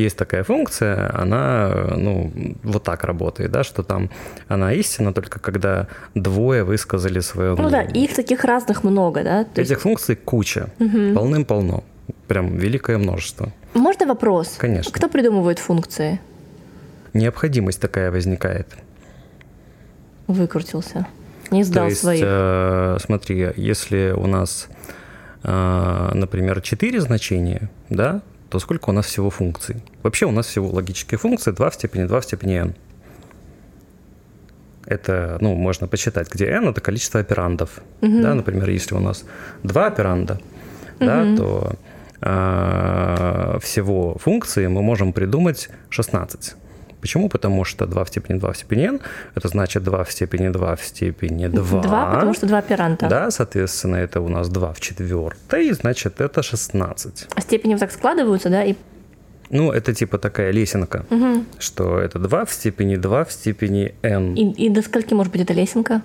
[0.00, 2.32] Есть такая функция, она ну,
[2.62, 4.10] вот так работает, да, что там
[4.48, 7.64] она истина только когда двое высказали свое мнение.
[7.64, 9.44] Ну да, их таких разных много, да?
[9.44, 9.82] То Этих есть...
[9.82, 11.14] функций куча, угу.
[11.14, 11.84] полным-полно,
[12.28, 13.52] прям великое множество.
[13.74, 14.56] Можно вопрос?
[14.58, 14.90] Конечно.
[14.92, 16.20] Кто придумывает функции?
[17.12, 18.68] Необходимость такая возникает.
[20.26, 21.06] Выкрутился.
[21.50, 22.22] Не сдал То есть, своих.
[22.24, 24.68] Э, смотри, если у нас,
[25.42, 29.76] э, например, 4 значения, да, то сколько у нас всего функций?
[30.02, 32.74] Вообще у нас всего логические функции 2 в степени 2 в степени n.
[34.86, 37.80] Это, ну, можно посчитать, где n– это количество операндов.
[38.00, 38.20] Угу.
[38.22, 39.24] Да, например, если у нас
[39.62, 40.40] два операнда,
[40.98, 41.06] угу.
[41.06, 41.72] да, то
[42.22, 46.56] э, всего функции мы можем придумать 16.
[47.00, 47.28] Почему?
[47.28, 49.00] Потому что 2 в степени 2 в степени n,
[49.34, 51.82] это значит 2 в степени 2 в степени 2.
[51.82, 53.08] 2, потому что 2 операнта.
[53.08, 57.28] Да, соответственно, это у нас 2 в четвертой, значит, это 16.
[57.34, 58.74] А степени вот так складываются, да, и
[59.50, 61.44] ну, это типа такая лесенка, угу.
[61.58, 64.34] что это 2 в степени 2 в степени n.
[64.34, 66.02] И, и до скольки может быть эта лесенка?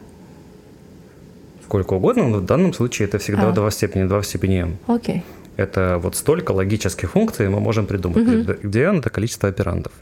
[1.63, 3.51] Сколько угодно, но в данном случае это всегда а.
[3.51, 4.77] 2 в степени 2 в степени n.
[4.87, 5.23] Окей.
[5.57, 8.57] Это вот столько логических функций мы можем придумать, угу.
[8.63, 9.93] где n– это количество операндов.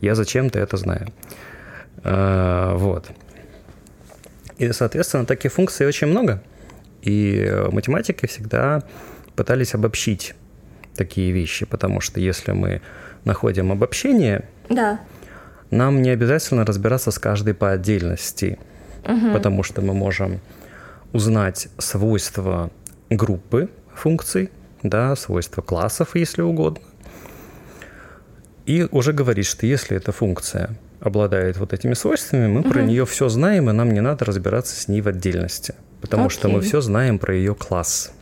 [0.00, 1.08] Я зачем-то это знаю.
[2.04, 3.10] А, вот.
[4.58, 6.42] И, соответственно, таких функций очень много.
[7.02, 8.82] И математики всегда
[9.34, 10.34] пытались обобщить
[10.94, 12.82] такие вещи, потому что если мы
[13.24, 15.00] находим обобщение, да.
[15.70, 18.58] нам не обязательно разбираться с каждой по отдельности,
[19.04, 19.32] угу.
[19.32, 20.40] потому что мы можем
[21.12, 22.70] узнать свойства
[23.10, 24.50] группы функций,
[24.82, 26.82] да, свойства классов, если угодно,
[28.66, 32.70] и уже говорит, что если эта функция обладает вот этими свойствами, мы угу.
[32.70, 36.36] про нее все знаем, и нам не надо разбираться с ней в отдельности, потому Окей.
[36.36, 38.12] что мы все знаем про ее класс.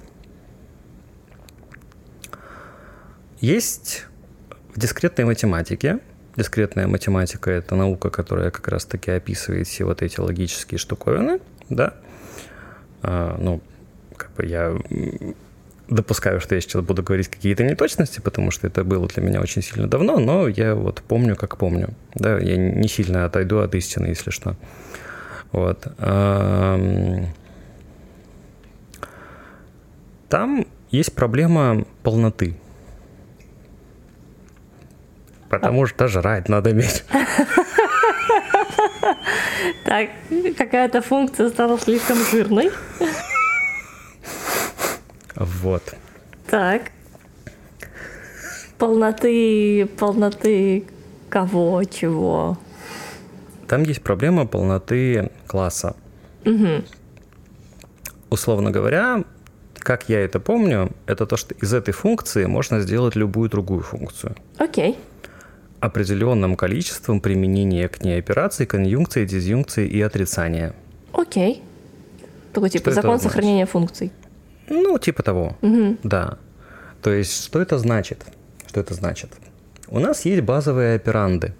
[3.40, 4.06] Есть
[4.72, 5.98] в дискретной математике,
[6.36, 11.94] дискретная математика– это наука, которая как раз-таки описывает все вот эти логические штуковины, да,
[13.02, 13.60] а, ну,
[14.16, 14.76] как бы я
[15.88, 19.62] допускаю, что я сейчас буду говорить какие-то неточности, потому что это было для меня очень
[19.62, 21.90] сильно давно, но я вот помню, как помню.
[22.14, 24.56] Да, я не сильно отойду от истины, если что.
[25.52, 25.86] Вот.
[30.28, 32.56] Там есть проблема полноты.
[35.48, 37.04] Потому что жрать надо иметь.
[39.84, 40.10] Так,
[40.58, 42.72] какая-то функция стала слишком жирной.
[45.36, 45.82] Вот.
[46.50, 46.90] Так.
[48.78, 50.84] Полноты, полноты
[51.28, 52.58] кого, чего?
[53.68, 55.96] Там есть проблема полноты класса.
[56.44, 56.84] Угу.
[58.30, 59.24] Условно говоря,
[59.78, 64.36] как я это помню, это то, что из этой функции можно сделать любую другую функцию.
[64.58, 64.96] Окей.
[65.80, 70.74] Определенным количеством применения к ней операций, конъюнкции, дизъюнкции и отрицания.
[71.12, 71.62] Окей.
[72.52, 74.10] Такой типа что закон сохранения функций.
[74.68, 75.96] Ну, типа того, угу.
[76.02, 76.38] да.
[77.02, 78.24] То есть, что это значит?
[78.66, 79.30] Что это значит?
[79.88, 81.54] у нас есть базовые операнды,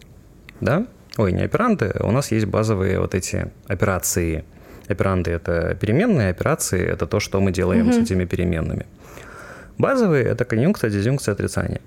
[0.60, 0.86] да?
[1.16, 4.44] Ой, не операнды, у нас есть базовые вот эти операции.
[4.88, 8.86] Операнды— это переменные, операции— это то, что мы делаем с этими переменными.
[9.78, 11.80] Базовые— это конъюнкция, дизъюнкция, отрицание.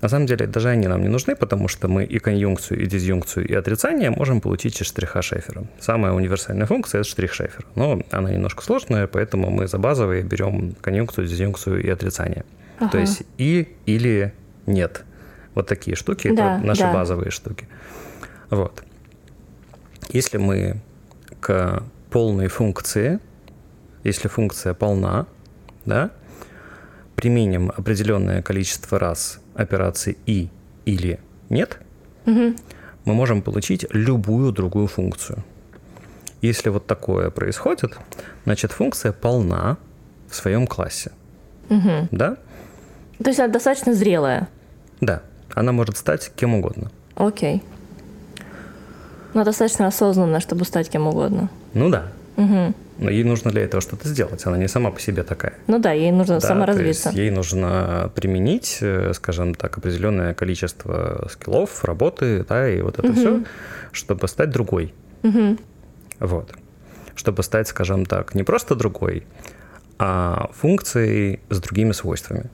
[0.00, 3.48] На самом деле даже они нам не нужны, потому что мы и конъюнкцию, и дизъюнкцию,
[3.48, 5.64] и отрицание можем получить из штриха Шефера.
[5.80, 7.66] Самая универсальная функция— это штрих Шефера.
[7.74, 12.44] Но она немножко сложная, поэтому мы за базовые берем конъюнкцию, дизъюнкцию и отрицание.
[12.78, 12.90] Ага.
[12.90, 14.32] То есть и или
[14.66, 15.04] нет.
[15.54, 16.92] Вот такие штуки, Да, это наши да.
[16.92, 17.66] базовые штуки.
[18.50, 18.82] Вот.
[20.10, 20.80] Если мы
[21.40, 23.18] к полной функции,
[24.04, 25.26] если функция полна,
[25.84, 26.10] да,
[27.16, 30.48] применим определенное количество раз операции и
[30.84, 31.78] или нет,
[32.24, 32.54] мы
[33.04, 35.44] можем получить любую другую функцию.
[36.42, 37.96] Если вот такое происходит,
[38.44, 39.78] значит функция полна
[40.28, 41.12] в своем классе.
[41.68, 42.36] Да?
[43.22, 44.48] То есть она достаточно зрелая.
[45.00, 45.22] Да.
[45.54, 46.90] Она может стать кем угодно.
[47.14, 47.62] Окей.
[49.34, 51.48] Но достаточно осознанная, чтобы стать кем угодно.
[51.74, 52.12] Ну да.
[52.98, 54.46] Но ей нужно для этого что-то сделать.
[54.46, 55.54] Она не сама по себе такая.
[55.66, 57.10] Ну да, ей нужно Да, саморазвиться.
[57.10, 63.42] Ей нужно применить, э, скажем так, определенное количество скиллов, работы, да, и вот это все,
[63.92, 64.94] чтобы стать другой.
[66.20, 66.54] Вот.
[67.14, 69.24] Чтобы стать, скажем так, не просто другой,
[69.98, 72.44] а функцией с другими свойствами.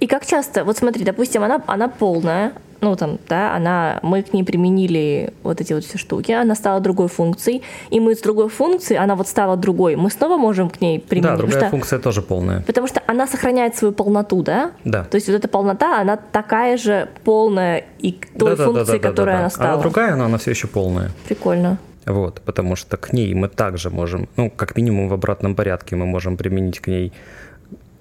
[0.00, 4.32] И как часто, вот смотри, допустим, она, она полная, ну там, да, она, мы к
[4.32, 8.48] ней применили вот эти вот все штуки, она стала другой функцией, и мы с другой
[8.48, 11.30] функцией, она вот стала другой, мы снова можем к ней применить.
[11.30, 12.60] Да, другая что- функция тоже полная.
[12.62, 14.72] Потому что она сохраняет свою полноту, да?
[14.84, 15.04] Да.
[15.04, 18.64] То есть вот эта полнота, она такая же полная и к той Да-да-да-да-да-да-да.
[18.84, 19.74] функции, которой она стала.
[19.74, 21.10] Она другая, но она все еще полная.
[21.28, 21.78] Прикольно.
[22.04, 26.04] Вот, потому что к ней мы также можем, ну, как минимум в обратном порядке мы
[26.04, 27.12] можем применить к ней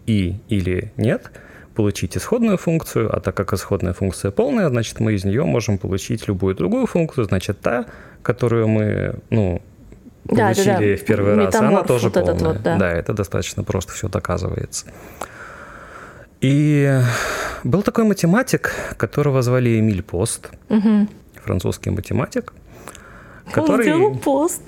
[0.07, 1.29] и или нет,
[1.75, 6.27] получить исходную функцию, а так как исходная функция полная, значит, мы из нее можем получить
[6.27, 7.85] любую другую функцию, значит, та,
[8.21, 9.61] которую мы, ну,
[10.25, 11.01] Да, да, получили да.
[11.01, 12.53] в первый раз, она Метаморф тоже вот полная.
[12.53, 12.91] вот, да.
[12.91, 14.87] это достаточно просто все доказывается.
[16.41, 16.99] И
[17.63, 20.49] был такой математик, которого звали Эмиль Пост,
[21.43, 22.53] французский математик,
[23.51, 23.91] который...
[23.91, 24.61] Он сделал пост.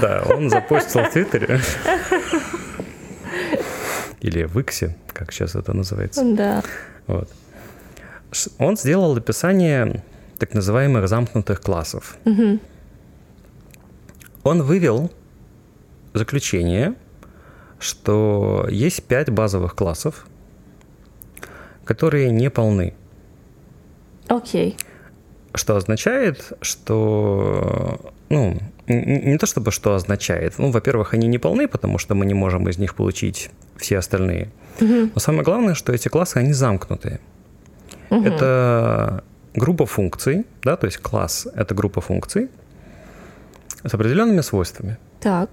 [0.00, 1.60] Да, он запостил в Твиттере.
[4.20, 6.22] Или в Иксе, как сейчас это называется.
[6.34, 6.62] Да.
[7.06, 7.28] Вот.
[8.58, 10.02] Он сделал описание
[10.38, 12.16] так называемых замкнутых классов.
[14.42, 15.10] Он вывел
[16.14, 16.94] заключение,
[17.78, 20.26] что есть пять базовых классов,
[21.84, 22.94] которые не полны.
[24.28, 24.76] Окей.
[25.54, 30.54] Что означает, что, ну, не то чтобы что означает.
[30.58, 34.50] Ну, во-первых, они не полны, потому что мы не можем из них получить все остальные.
[34.80, 37.20] Но самое главное, что эти классы, они замкнутые.
[38.10, 42.48] Это группа функций, да, то есть класс— это группа функций
[43.84, 44.98] с определенными свойствами.
[45.20, 45.50] Так.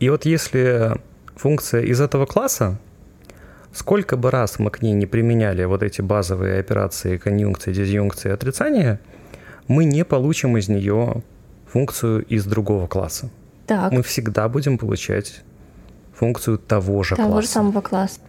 [0.00, 1.00] И вот если
[1.34, 2.78] функция из этого класса,
[3.72, 9.00] сколько бы раз мы к ней не применяли вот эти базовые операции конъюнкции, дизъюнкции, отрицания,
[9.68, 11.22] мы не получим из нее
[11.66, 13.30] функцию из другого класса.
[13.66, 13.92] Так.
[13.92, 15.42] Мы всегда будем получать
[16.14, 17.52] функцию того же Того же класса.
[17.52, 18.20] самого класса.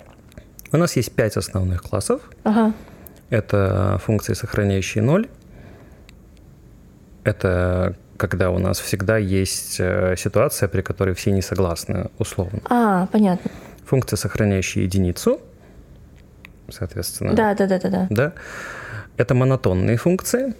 [0.71, 2.21] У нас есть пять основных классов.
[2.43, 2.73] Ага.
[3.29, 5.27] Это функции, сохраняющие ноль.
[7.23, 12.59] Это когда у нас всегда есть э, ситуация, при которой все не согласны, условно.
[12.65, 13.51] А, понятно.
[13.87, 15.39] Функция, сохраняющая единицу,
[16.69, 17.33] соответственно.
[17.33, 18.07] Да, да, да, да, да.
[18.09, 18.33] Да.
[19.17, 20.53] Это монотонные функции.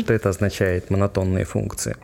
[0.00, 1.96] Что это означает, монотонные функции?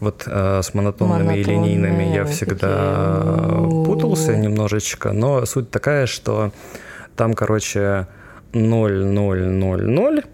[0.00, 3.20] Вот э, с монотонными и линейными я Монотонные всегда
[3.54, 3.84] такие.
[3.84, 6.52] путался немножечко, но суть такая, что
[7.16, 8.06] там, короче,
[8.52, 10.24] 0, 0, 0, 0.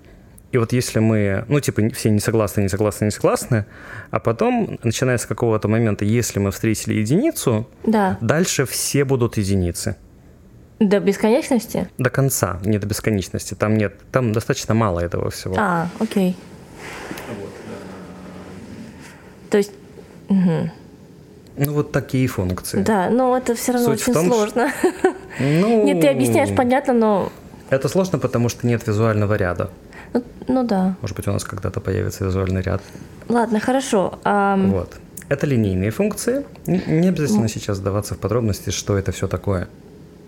[0.53, 3.65] И вот если мы, ну, типа, все не согласны, не согласны, не согласны,
[4.11, 8.19] а потом, начиная с какого-то момента, если мы встретили единицу, Да.
[8.21, 9.97] дальше все будут единицы.
[10.79, 11.89] До бесконечности?
[11.97, 13.55] До конца, не до бесконечности.
[13.55, 15.55] Там нет, там достаточно мало этого всего.
[15.59, 16.37] А, окей.
[19.51, 19.73] То есть,
[20.29, 22.83] Ну, вот такие функции.
[22.83, 24.73] да, но это все равно Суть очень том, что- сложно.
[25.41, 27.33] Ну, Нет, ты объясняешь, понятно, но...
[27.71, 29.71] Это сложно, потому что нет визуального ряда.
[30.13, 30.97] Ну, ну да.
[31.01, 32.83] Может быть, у нас когда-то появится визуальный ряд.
[33.29, 34.19] Ладно, хорошо.
[34.25, 34.99] Ам, Вот.
[35.29, 36.45] Это линейные функции.
[36.67, 39.69] Не обязательно сейчас вдаваться в подробности, что это все такое.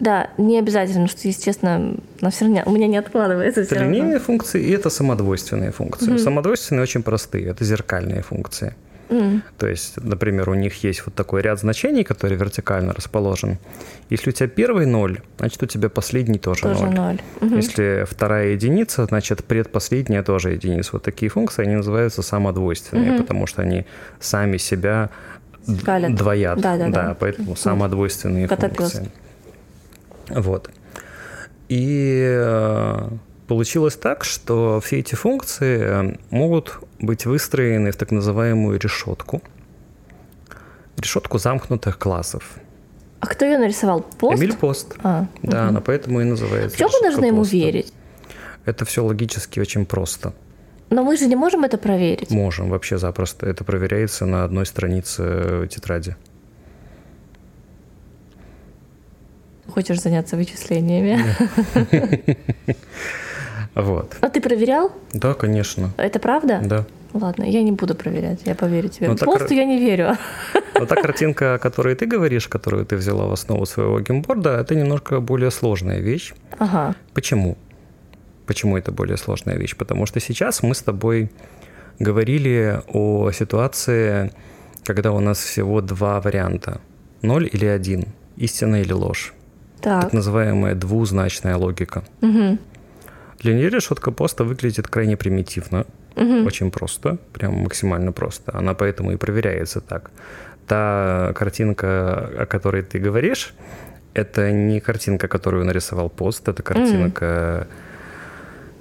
[0.01, 3.80] Да, не обязательно, что, если честно, но все равно у меня не откладывается Это всё
[3.80, 3.93] равно.
[3.95, 6.16] линейные функции и это самодвойственные функции.
[6.16, 7.47] Самодвойственные очень простые.
[7.51, 8.74] Это зеркальные функции.
[9.58, 13.58] То есть, например, у них есть вот такой ряд значений, который вертикально расположен.
[14.10, 16.94] Если у тебя первый ноль, значит у тебя последний тоже, Тоже ноль.
[16.94, 17.18] ноль.
[17.40, 17.56] Мгм.
[17.56, 20.90] Если вторая единица, значит предпоследняя тоже единица.
[20.92, 23.22] Вот такие функции, они называются самодвойственные, Мгм.
[23.22, 23.84] потому что они
[24.20, 25.10] сами себя
[25.66, 26.14] Скалят.
[26.14, 26.60] двоят.
[26.60, 27.16] Да-да-да.
[27.18, 28.92] поэтому самодвойственные Котопёс.
[28.92, 29.10] функции.
[30.28, 30.70] Вот.
[31.68, 33.08] И э,
[33.47, 39.42] получилось так, что все эти функции э, могут быть выстроены в так называемую решетку.
[40.97, 42.55] Решетку замкнутых классов.
[43.20, 44.03] А кто ее нарисовал?
[44.03, 44.38] Пост?
[44.40, 44.95] Эмиль Пост.
[45.03, 45.68] А, Да, мгм.
[45.70, 46.76] она поэтому и называется.
[46.76, 47.57] В чем мы должны ему Поста.
[47.57, 47.92] верить?
[48.64, 50.32] Это все логически очень просто.
[50.90, 52.30] Но мы же не можем это проверить.
[52.30, 53.47] Можем вообще запросто.
[53.47, 56.16] Это проверяется на одной странице э, тетради.
[59.66, 61.18] Хочешь заняться вычислениями?
[63.75, 64.16] Вот.
[64.20, 64.93] А ты проверял?
[65.12, 65.91] Да, конечно.
[65.97, 66.61] Это правда?
[66.64, 66.85] Да.
[67.12, 69.09] Ладно, я не буду проверять, я поверю тебе.
[69.09, 70.16] Ну, Посту ра- я не верю.
[70.79, 74.75] Но та картинка, о которой ты говоришь, которую ты взяла в основу своего геймборда, это
[74.75, 76.35] немножко более сложная вещь.
[76.59, 76.95] Ага.
[77.14, 77.57] Почему?
[78.47, 79.77] Почему это более сложная вещь?
[79.77, 81.31] Потому что сейчас мы с тобой
[82.01, 84.33] говорили о ситуации,
[84.85, 86.81] когда у нас всего два варианта.
[87.22, 88.07] Ноль или один.
[88.37, 89.33] Истина или ложь.
[89.81, 90.03] Так.
[90.05, 92.03] Так называемая двузначная логика.
[92.20, 92.59] Мгм.
[93.41, 95.87] Для нее решетка поста выглядит крайне примитивно.
[96.16, 96.47] Мгм.
[96.47, 98.57] Очень просто, прям максимально просто.
[98.57, 100.11] Она поэтому и проверяется так.
[100.66, 103.55] Та картинка, о которой ты говоришь,
[104.14, 107.66] это не картинка, которую нарисовал пост, это картинка...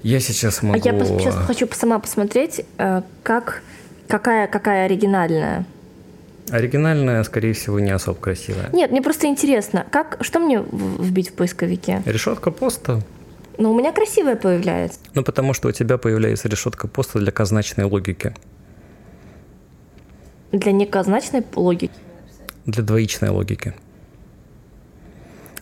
[0.03, 0.77] Я сейчас А могу...
[0.77, 3.61] я сейчас хочу сама посмотреть, э, как
[4.09, 5.65] какая какая оригинальная.
[6.51, 8.69] Оригинальная, скорее всего, не особо красивая.
[8.73, 12.03] Нет, мне просто интересно, как что мне вбить в поисковике?
[12.05, 12.99] Решетка поста
[13.57, 14.99] Ну, у меня красивая появляется.
[15.13, 18.33] Ну, потому что у тебя появляется решетка поста для казначной логики,
[20.51, 21.93] Для неказначной логики.
[22.65, 23.73] для двоичной логики.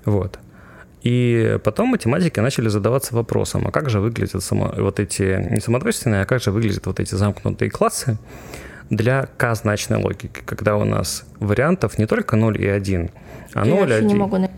[0.05, 0.39] Вот.
[1.03, 6.21] И потом математики начали задаваться вопросом, а как же выглядят само, вот эти, не самодвойственные,
[6.21, 8.17] а как же выглядят вот эти замкнутые классы
[8.91, 13.09] для казначной логики, когда у нас вариантов не только 0 и 1,
[13.53, 14.07] а я 0 и вообще 1.
[14.07, 14.53] не могу найти.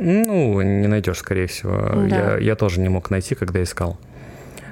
[0.00, 2.06] Ну, не найдешь, скорее всего.
[2.08, 2.34] Да.
[2.34, 3.98] Я, я тоже не мог найти, когда искал.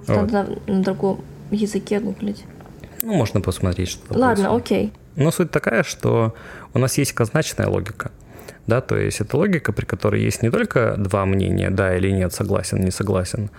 [0.06, 0.32] Вот.
[0.32, 2.44] Надо на, на другом языке гуглить.
[3.02, 4.66] Ну, можно посмотреть, что Ладно, происходит.
[4.66, 4.92] окей.
[5.16, 6.34] Но суть такая, что
[6.74, 8.10] у нас есть казначная логика.
[8.66, 12.32] Да, то есть это логика, при которой есть не только два мнения, да или нет,
[12.32, 13.50] согласен, не согласен,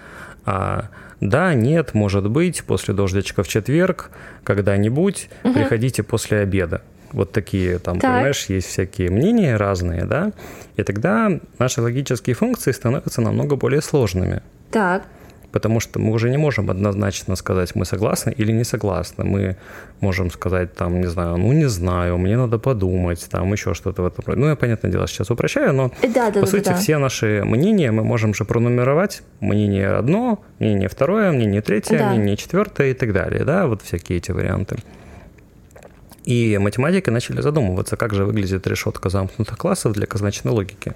[0.45, 0.89] а
[1.21, 4.11] да, нет, может быть, после дождичка в четверг,
[4.43, 6.81] когда-нибудь, приходите после обеда.
[7.13, 8.11] Вот такие там, Так.
[8.11, 10.31] понимаешь, есть всякие мнения разные, да,
[10.75, 14.41] и тогда наши логические функции становятся намного более сложными.
[14.71, 15.03] Так.
[15.51, 19.23] Потому что мы уже не можем однозначно сказать, мы согласны или не согласны.
[19.23, 19.55] Мы
[20.01, 24.05] можем сказать, там, не знаю, ну не знаю, мне надо подумать, там еще что-то в
[24.07, 24.23] этом.
[24.27, 24.39] роде.
[24.41, 26.75] Ну, я, понятное дело, сейчас упрощаю, но Э, Да, да, по да, сути да.
[26.75, 29.23] все наши мнения мы можем же пронумеровать.
[29.39, 32.09] Мнение одно, мнение второе, мнение третье, Да.
[32.09, 33.45] мнение четвертое и так далее.
[33.45, 34.75] Да, вот всякие эти варианты.
[36.27, 40.93] И математики начали задумываться, как же выглядит решетка замкнутых классов для казначной логики.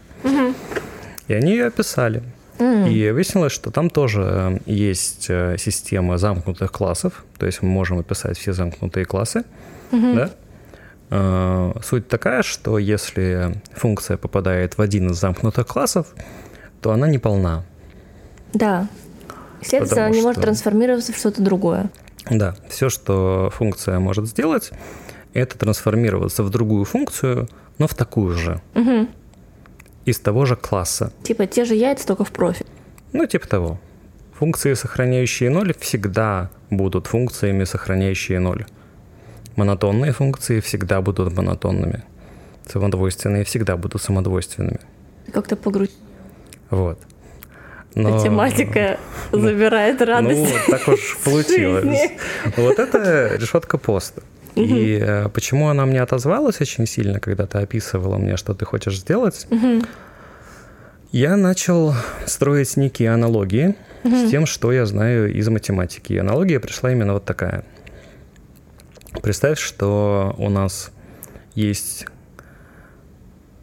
[1.30, 2.22] И они ее описали.
[2.60, 7.98] И выяснилось, что там тоже э, есть э, система замкнутых классов, то есть мы можем
[7.98, 9.46] описать все замкнутые классы.
[9.92, 10.30] Да?
[11.10, 16.08] Э, Суть такая, что если функция попадает в один из замкнутых классов,
[16.82, 17.64] то она не полна.
[18.54, 18.88] Да.
[19.64, 21.90] Следовательно, она не может что- трансформироваться в что-то другое.
[22.30, 24.72] Да, все, что функция может сделать,
[25.34, 29.10] это трансформироваться в другую функцию, но в такую же, Мгм.
[30.06, 31.12] из того же класса.
[31.24, 32.66] Типа те же яйца, только в профиль.
[33.14, 33.80] Ну, типа того.
[34.34, 38.66] Функции, сохраняющие ноль, всегда будут функциями, сохраняющие ноль.
[39.56, 42.04] Монотонные функции всегда будут монотонными.
[42.68, 44.80] Самодвойственные всегда будут самодвойственными.
[45.34, 45.96] Как-то погрузить.
[46.70, 46.98] Вот.
[47.96, 48.98] Но- Математика
[49.32, 50.40] забирает радость.
[50.68, 52.10] Ну, так уж получилось.
[52.58, 54.22] Вот это решетка поста.
[54.56, 59.00] И э, почему она мне отозвалась очень сильно, когда ты описывала мне, что ты хочешь
[59.00, 59.48] сделать,
[61.12, 61.94] я начал
[62.26, 66.14] строить некие аналогии с тем, что я знаю из математики.
[66.14, 67.64] И аналогия пришла именно вот такая.
[69.22, 70.92] Представь, что у нас
[71.54, 72.06] есть,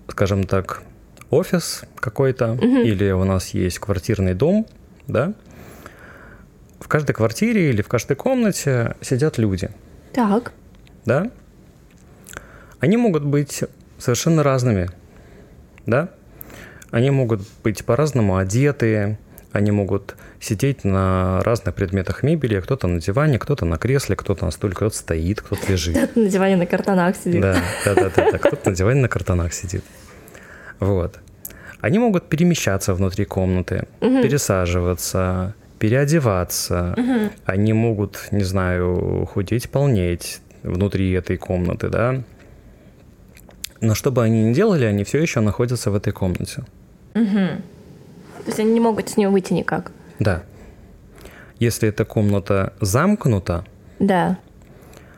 [0.09, 0.83] скажем так,
[1.31, 4.67] офис какой-то, или у нас есть квартирный дом,
[5.07, 5.33] да?
[6.81, 9.71] В каждой квартире или в каждой комнате сидят люди,
[10.13, 10.53] Так.
[11.09, 11.31] Да?
[12.79, 13.65] Они могут быть
[13.99, 14.91] совершенно разными,
[15.87, 16.11] да?
[16.93, 19.19] Они могут быть по-разному одеты,
[19.51, 24.51] Они могут сидеть на разных предметах мебели, кто-то на диване, кто-то на кресле, кто-то на
[24.51, 25.97] стуле, кто-то стоит, кто-то лежит.
[25.97, 27.41] Кто-то на диване на картонах сидит.
[27.41, 28.39] Да, да, да, да, да.
[28.39, 29.83] кто-то на диване на картонах сидит.
[30.81, 31.19] Вот.
[31.81, 34.23] Они могут перемещаться внутри комнаты, угу.
[34.23, 36.95] пересаживаться, переодеваться.
[36.97, 37.31] Угу.
[37.47, 42.23] Они могут, не знаю, худеть, полнеть внутри этой комнаты, да.
[43.81, 46.65] Но что бы они ни делали, они все еще находятся в этой комнате.
[47.15, 47.23] Угу.
[47.25, 49.93] То есть они не могут с нее выйти никак.
[50.19, 50.43] Да.
[51.59, 53.65] Если эта комната замкнута,
[53.99, 54.39] да.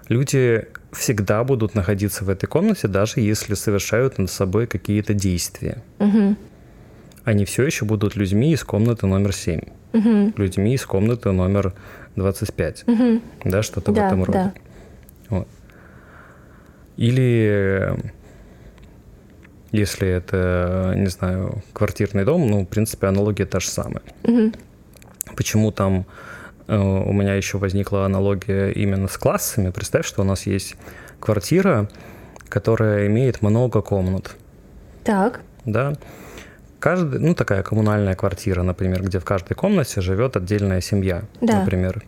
[0.08, 5.82] люди всегда будут находиться в этой комнате, даже если совершают над собой какие-то действия.
[5.98, 6.36] Угу.
[7.24, 9.60] Они все еще будут людьми из комнаты номер 7,
[9.92, 10.32] угу.
[10.36, 11.74] людьми из комнаты номер
[12.16, 12.84] 25.
[12.86, 13.20] Угу.
[13.44, 14.38] Да, что-то да, в этом роде.
[14.38, 14.52] Да.
[17.00, 17.96] Или
[19.72, 24.02] если это, не знаю, квартирный дом, ну, в принципе, аналогия та же самая.
[24.24, 24.52] Угу.
[25.34, 26.04] Почему там
[26.66, 29.70] э, у меня еще возникла аналогия именно с классами?
[29.70, 30.76] Представь, что у нас есть
[31.20, 31.88] квартира,
[32.50, 34.36] которая имеет много комнат.
[35.02, 35.40] Так.
[35.64, 35.94] Да.
[36.80, 41.60] Каждый, ну, такая коммунальная квартира, например, где в каждой комнате живет отдельная семья, да.
[41.60, 42.04] например.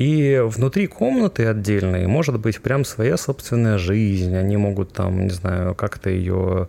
[0.00, 4.34] И внутри комнаты отдельной может быть прям своя собственная жизнь.
[4.34, 6.68] Они могут там, не знаю, как-то ее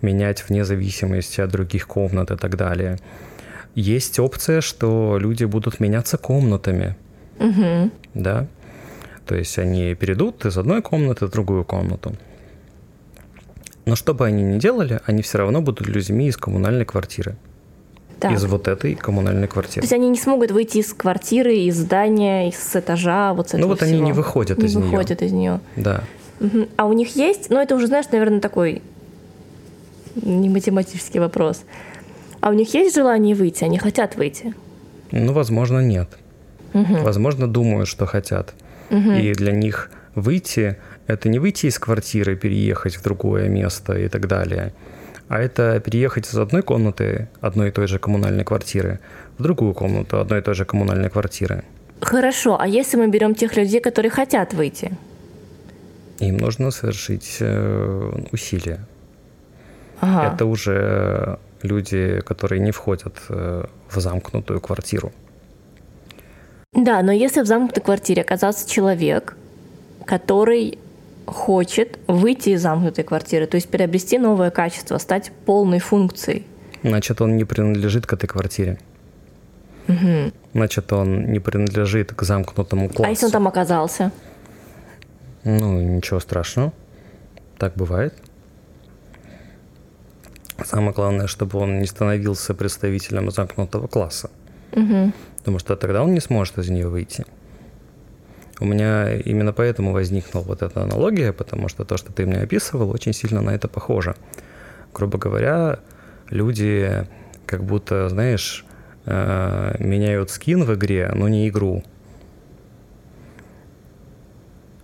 [0.00, 3.00] менять вне зависимости от других комнат и так далее.
[3.74, 6.96] Есть опция, что люди будут меняться комнатами.
[7.40, 7.90] Угу.
[8.14, 8.46] Да.
[9.26, 12.14] То есть они перейдут из одной комнаты в другую комнату.
[13.86, 17.34] Но что бы они ни делали, они все равно будут людьми из коммунальной квартиры
[18.20, 18.32] так.
[18.32, 19.82] из вот этой коммунальной квартиры.
[19.82, 23.62] То есть они не смогут выйти из квартиры, из здания, из этажа, вот с этого
[23.62, 23.90] Ну вот всего.
[23.90, 24.84] они не выходят не из нее.
[24.84, 25.60] Не выходят из нее.
[25.76, 26.04] Да.
[26.40, 26.68] Угу.
[26.76, 28.82] А у них есть, ну это уже, знаешь, наверное, такой
[30.14, 31.62] не математический вопрос.
[32.40, 33.64] А у них есть желание выйти?
[33.64, 34.54] Они хотят выйти?
[35.10, 36.08] Ну, возможно, нет.
[36.74, 36.98] Угу.
[37.02, 38.54] Возможно, думают, что хотят.
[38.90, 39.10] Угу.
[39.12, 44.26] И для них выйти– это не выйти из квартиры, переехать в другое место и так
[44.26, 44.72] далее–
[45.28, 48.98] а это переехать из одной комнаты одной и той же коммунальной квартиры
[49.36, 51.64] в другую комнату одной и той же коммунальной квартиры.
[52.00, 54.96] Хорошо, а если мы берем тех людей, которые хотят выйти?
[56.20, 58.80] Им нужно совершить э, усилия.
[60.00, 60.34] Ага.
[60.34, 65.12] Это уже люди, которые не входят э, в замкнутую квартиру.
[66.72, 69.36] Да, но если в замкнутой квартире оказался человек,
[70.04, 70.78] который
[71.32, 76.46] хочет выйти из замкнутой квартиры, то есть приобрести новое качество, стать полной функцией.
[76.82, 78.78] Значит, он не принадлежит к этой квартире.
[79.88, 80.32] Угу.
[80.54, 83.04] Значит, он не принадлежит к замкнутому классу.
[83.04, 84.12] А если он там оказался?
[85.44, 86.72] Ну, ничего страшного.
[87.58, 88.14] Так бывает.
[90.64, 94.30] Самое главное, чтобы он не становился представителем замкнутого класса.
[94.72, 95.12] Угу.
[95.38, 97.24] Потому что тогда он не сможет из нее выйти.
[98.60, 102.90] У меня именно поэтому возникла вот эта аналогия, потому что то, что ты мне описывал,
[102.90, 104.16] очень сильно на это похоже.
[104.92, 105.78] Грубо говоря,
[106.28, 107.06] люди
[107.46, 108.64] как будто, знаешь,
[109.06, 111.84] э, меняют скин в игре, но не игру.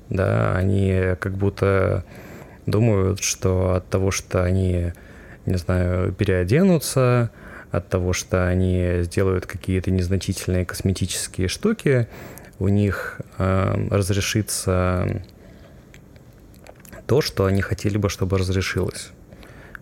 [0.09, 2.05] Да, они как будто
[2.67, 4.93] думают, что от того, что они,
[5.47, 7.31] не знаю, переоденутся,
[7.71, 12.07] от того, что они сделают какие-то незначительные косметические штуки,
[12.65, 15.23] у них э, разрешится
[17.07, 19.11] то, что они хотели бы, чтобы разрешилось.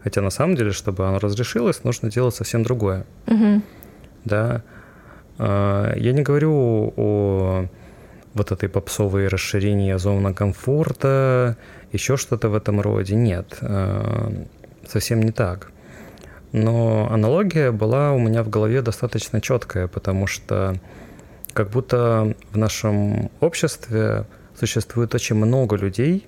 [0.03, 3.05] Хотя на самом деле, чтобы оно разрешилось, нужно делать совсем другое.
[3.29, 3.63] Угу.
[4.25, 4.63] Да.
[5.39, 7.67] Э, я не говорю о
[8.35, 11.57] вот этой попсовой расширении зоны комфорта,
[11.93, 13.15] еще что-то в этом роде.
[13.15, 14.45] Нет, э,
[14.89, 15.71] совсем не так.
[16.53, 20.75] Но аналогия была у меня в голове достаточно четкая, потому что
[21.53, 24.25] как будто в нашем обществе
[24.59, 26.27] существует очень много людей,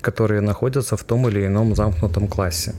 [0.00, 2.74] которые находятся в том или ином замкнутом классе.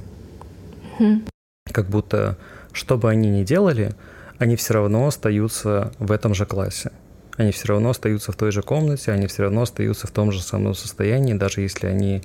[1.00, 1.28] Mm.
[1.72, 2.38] Как будто,
[2.72, 3.94] что бы они ни делали,
[4.38, 6.92] они все равно остаются в этом же классе.
[7.38, 10.42] Они все равно остаются в той же комнате, они все равно остаются в том же
[10.42, 12.22] самом состоянии, даже если они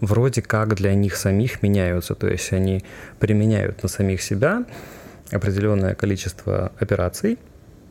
[0.00, 2.14] вроде как для них самих меняются.
[2.14, 2.84] То есть они
[3.18, 4.64] применяют на самих себя
[5.30, 7.38] определенное количество операций,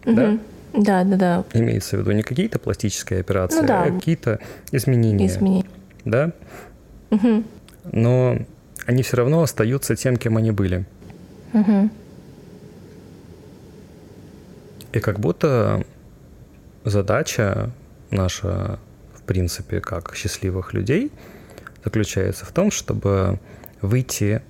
[0.04, 0.16] mm-hmm.
[0.16, 0.38] да,
[0.74, 1.44] да, да, да.
[1.54, 3.84] Имеется в виду не какие-то пластические операции, ну, да.
[3.84, 4.40] а какие-то
[4.72, 5.28] изменения.
[5.28, 5.66] Изменения.
[6.06, 6.32] Да?
[7.10, 7.44] Угу.
[7.92, 8.38] Но
[8.86, 10.86] они все равно остаются тем, кем они были.
[11.54, 11.90] Угу.
[14.94, 15.86] И как будто
[16.84, 17.72] задача
[18.10, 18.80] наша,
[19.14, 21.12] в принципе, как счастливых людей,
[21.84, 23.40] заключается в том, чтобы
[23.82, 24.42] выйти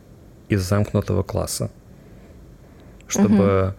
[0.49, 1.72] из замкнутого класса,
[3.07, 3.74] чтобы угу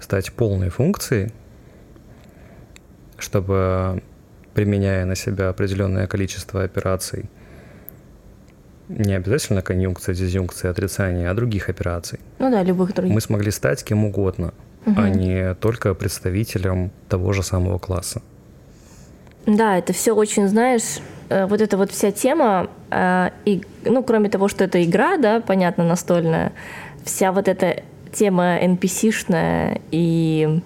[0.00, 1.32] стать полной функцией,
[3.18, 4.02] чтобы,
[4.54, 7.28] применяя на себя определенное количество операций,
[8.88, 12.20] не обязательно конъюнкция, дизъюнкция, отрицание, а других операций.
[12.38, 13.14] Ну да, любых других.
[13.14, 14.54] Мы смогли стать кем угодно,
[14.86, 14.94] угу.
[14.98, 18.22] а не только представителем того же самого класса.
[19.46, 24.28] Да, это все очень, знаешь, э, вот эта вот вся тема, э, и, ну, кроме
[24.28, 26.52] того, что это игра, да, понятно, настольная,
[27.04, 30.60] вся вот эта тема NPC-шная и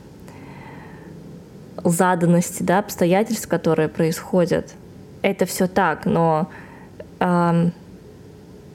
[1.85, 4.75] заданности, да, обстоятельств, которые происходят,
[5.23, 6.49] это все так, но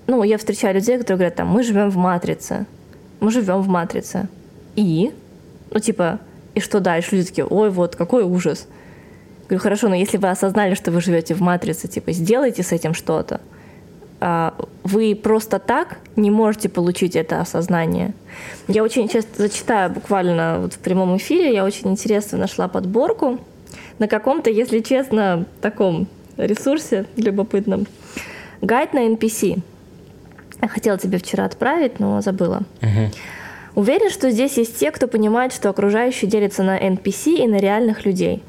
[0.07, 2.65] ну, я встречаю людей, которые говорят, там, мы живем в матрице,
[3.19, 4.29] мы живем в матрице.
[4.75, 5.11] И?
[5.71, 6.19] Ну, типа,
[6.55, 7.15] и что дальше?
[7.15, 8.67] Люди такие, ой, вот, какой ужас.
[9.47, 12.93] Говорю, хорошо, но если вы осознали, что вы живете в матрице, типа, сделайте с этим
[12.93, 13.41] что-то.
[14.19, 14.53] А
[14.87, 18.13] вы просто так не можете получить это осознание.
[18.67, 23.39] Я очень часто зачитаю буквально вот в прямом эфире, я очень интересно нашла подборку
[23.99, 26.07] на каком-то, если честно, таком
[26.37, 27.85] ресурсе любопытном.
[28.61, 29.59] Гайд на NPC.
[30.61, 32.61] Я хотела тебе вчера отправить, но забыла.
[33.75, 38.05] Уверен, что здесь есть те, кто понимает, что окружающие делятся на NPC и на реальных
[38.05, 38.41] людей.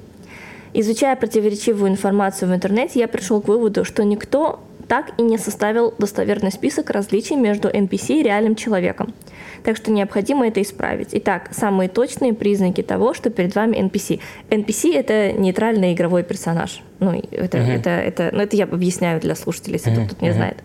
[0.73, 5.95] Изучая противоречивую информацию в интернете, я пришел к выводу, что никто так и не составил
[5.99, 9.15] достоверный список различий между NPC и реальным человеком.
[9.63, 11.11] Так что необходимо это исправить.
[11.13, 14.21] Итак, самые точные признаки того, что перед вами NPC.
[14.51, 16.83] NPC— это нейтральный игровой персонаж.
[17.01, 17.79] Ну, это, uh-huh.
[17.79, 20.07] это, это, ну, это я объясняю для слушателей, если uh-huh.
[20.07, 20.35] кто-то не uh-huh.
[20.35, 20.57] знает.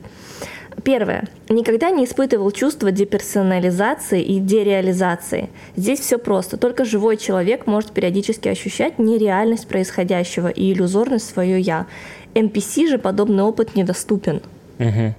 [0.84, 1.26] Первое.
[1.50, 5.50] Никогда не испытывал чувство деперсонализации и дереализации.
[5.76, 6.58] Здесь все просто.
[6.58, 11.86] Только живой человек может периодически ощущать нереальность происходящего и иллюзорность свое «я».
[12.34, 14.42] NPC же подобный опыт недоступен.
[14.80, 15.16] Угу.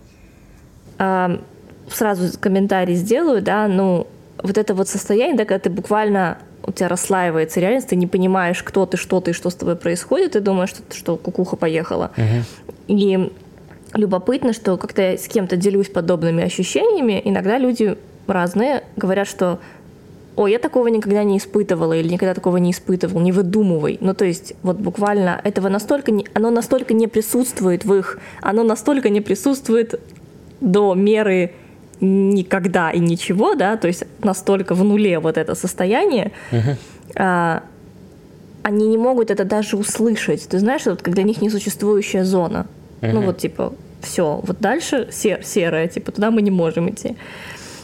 [0.99, 1.41] А,
[1.91, 4.07] сразу комментарий сделаю, да, ну,
[4.43, 8.63] вот это вот состояние, да, когда ты буквально у тебя расслаивается реальность, ты не понимаешь,
[8.63, 12.11] кто ты, что ты, что с тобой происходит, ты думаешь, что, что кукуха поехала.
[12.17, 12.75] Угу.
[12.89, 13.33] И
[13.93, 17.97] любопытно, что как-то я с кем-то делюсь подобными ощущениями, иногда люди
[18.27, 19.61] разные говорят, что
[20.37, 23.99] «Ой, я такого никогда не испытывала» или «никогда такого не испытывал», не выдумывай.
[24.01, 28.65] Ну, то есть, вот буквально этого настолько, не, оно настолько не присутствует в их, оно
[28.65, 30.01] настолько не присутствует
[30.61, 31.53] до меры
[32.01, 36.77] никогда и ничего, да, то есть настолько в нуле вот это состояние, uh-huh.
[37.17, 37.63] а,
[38.63, 40.49] они не могут это даже услышать.
[40.49, 42.67] Ты знаешь, вот как для них несуществующая зона.
[43.01, 43.13] Uh-huh.
[43.13, 47.17] Ну вот типа все, вот дальше сер, серое, типа туда мы не можем идти.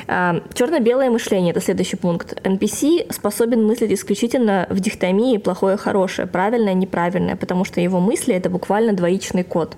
[0.07, 2.41] Черно-белое мышление– это следующий пункт.
[2.45, 9.45] NPC способен мыслить исключительно в дихтомии плохое-хорошее, правильное-неправильное, потому что его мысли– это буквально двоичный
[9.45, 9.77] код.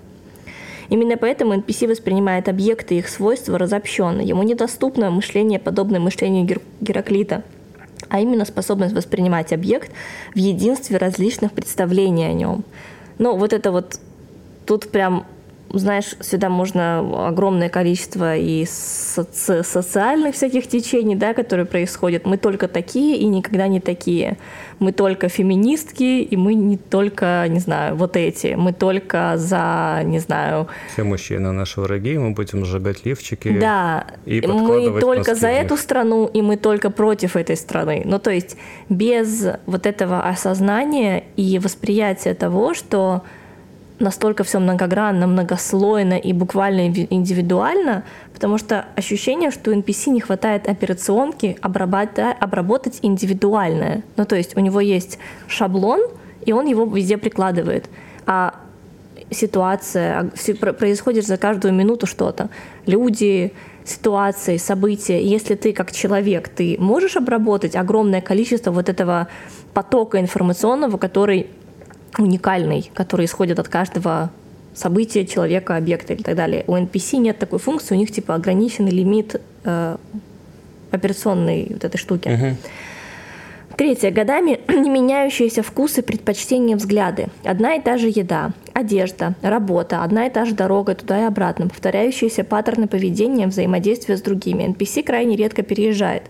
[0.89, 4.21] Именно поэтому NPC воспринимает объекты и их свойства разобщенно.
[4.21, 7.45] Ему недоступно мышление, подобное мышлению Гер- Гераклита,
[8.09, 9.91] а именно способность воспринимать объект
[10.35, 12.65] в единстве различных представлений о нем.
[13.19, 14.01] Ну, вот это вот
[14.67, 15.25] тут прям
[15.79, 22.27] знаешь, сюда можно огромное количество и соци- социальных всяких течений, да, которые происходят.
[22.27, 24.37] Мы только такие и никогда не такие.
[24.79, 28.55] Мы только феминистки, и мы не только, не знаю, вот эти.
[28.55, 30.69] Мы только за, не знаю...
[30.93, 33.59] Все мужчины наши враги, мы будем сжигать лифчики.
[33.59, 38.03] Да, и мы только за эту страну, и мы только против этой страны.
[38.05, 38.57] Ну, то есть
[38.89, 43.23] без вот этого осознания и восприятия того, что
[44.03, 51.57] настолько все многогранно, многослойно и буквально индивидуально, потому что ощущение, что NPC не хватает операционки
[51.63, 54.03] обработать, обработать индивидуальное.
[54.17, 56.01] Ну, то есть у него есть шаблон,
[56.45, 57.89] и он его везде прикладывает.
[58.27, 58.55] А
[59.31, 60.31] ситуация,
[60.61, 62.51] а, происходит за каждую минуту что-то.
[62.87, 63.53] Люди,
[63.85, 65.21] ситуации, события.
[65.21, 69.29] И если ты как человек, ты можешь обработать огромное количество вот этого
[69.75, 71.47] потока информационного, который
[72.19, 74.31] уникальный, который исходит от каждого
[74.75, 76.65] события, человека, объекта и так далее.
[76.67, 79.97] У NPC нет такой функции, у них типа ограниченный лимит э,
[80.91, 82.29] операционной вот этой штуки.
[82.29, 82.57] Uh-huh.
[83.83, 84.13] Третье.
[84.13, 87.27] Годами не меняющиеся вкусы, предпочтения, взгляды.
[87.43, 91.67] Одна и та же еда, одежда, работа, одна и та же дорога туда и обратно,
[91.67, 94.73] повторяющиеся паттерны поведения, взаимодействия с другими.
[94.73, 96.23] NPC крайне редко переезжает.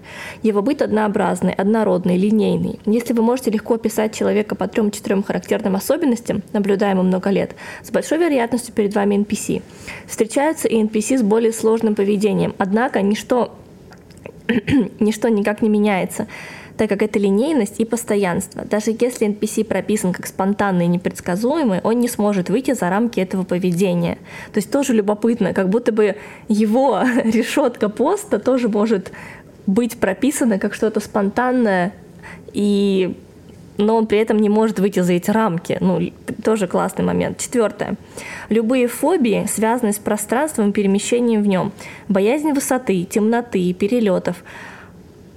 [0.42, 2.80] Его быт однообразный, однородный, линейный.
[2.86, 8.16] Если вы можете легко описать человека по трем-четырем характерным особенностям, наблюдаемым много лет, с большой
[8.16, 9.60] вероятностью перед вами NPC.
[10.06, 13.54] Встречаются и NPC с более сложным поведением, однако ничто,
[15.00, 16.28] ничто никак не меняется
[16.82, 18.64] так как это линейность и постоянство.
[18.64, 23.44] Даже если NPC прописан как спонтанный и непредсказуемый, он не сможет выйти за рамки этого
[23.44, 24.18] поведения.
[24.52, 26.16] То есть тоже любопытно, как будто бы
[26.48, 29.12] его решетка поста тоже может
[29.64, 31.92] быть прописана как что-то спонтанное,
[32.52, 33.16] и
[33.76, 35.78] но он при этом не может выйти за эти рамки.
[35.80, 36.12] Ну,
[36.42, 37.38] тоже классный момент.
[37.38, 37.94] Четвертое.
[38.48, 41.70] Любые фобии связаны с пространством и перемещением в нем.
[42.08, 44.42] Боязнь высоты, темноты, перелетов,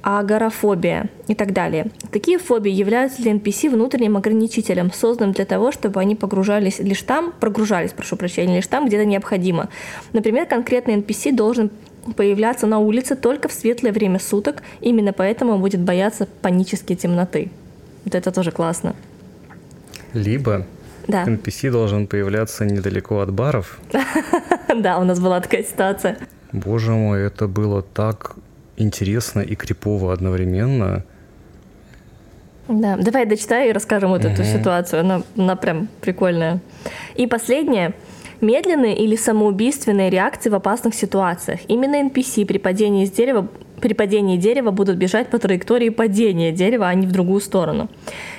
[0.06, 1.88] агорафобия и так далее.
[2.12, 7.34] Такие фобии являются для NPC внутренним ограничителем, созданным для того, чтобы они погружались лишь там,
[7.40, 9.70] прогружались, прошу прощения, лишь там, где это необходимо.
[10.14, 11.72] Например, конкретный NPC должен
[12.16, 17.50] появляться на улице только в светлое время суток, именно поэтому он будет бояться панической темноты.
[18.04, 18.96] Вот это тоже классно.
[20.14, 20.68] Либо
[21.08, 21.24] да.
[21.24, 23.80] NPC должен появляться недалеко от баров.
[24.78, 26.18] Да, у нас была такая ситуация.
[26.52, 28.36] Боже мой, это было так
[28.78, 31.04] интересно и крипово одновременно.
[32.68, 35.02] Да, давай дочитай и расскажем вот эту ситуацию.
[35.02, 36.60] Она, она прям прикольная.
[37.16, 37.94] И последнее.
[38.42, 41.62] Медленные или самоубийственные реакции в опасных ситуациях.
[41.68, 43.48] Именно NPC при падении с дерева
[43.82, 47.90] при падении дерева будут бежать по траектории падения дерева, а не в другую сторону.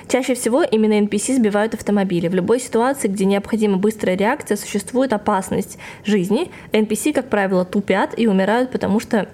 [0.09, 2.27] Чаще всего именно NPC сбивают автомобили.
[2.27, 6.51] В любой ситуации, где необходима быстрая реакция, существует опасность жизни.
[6.71, 9.29] NPC, как правило, тупят и умирают, потому что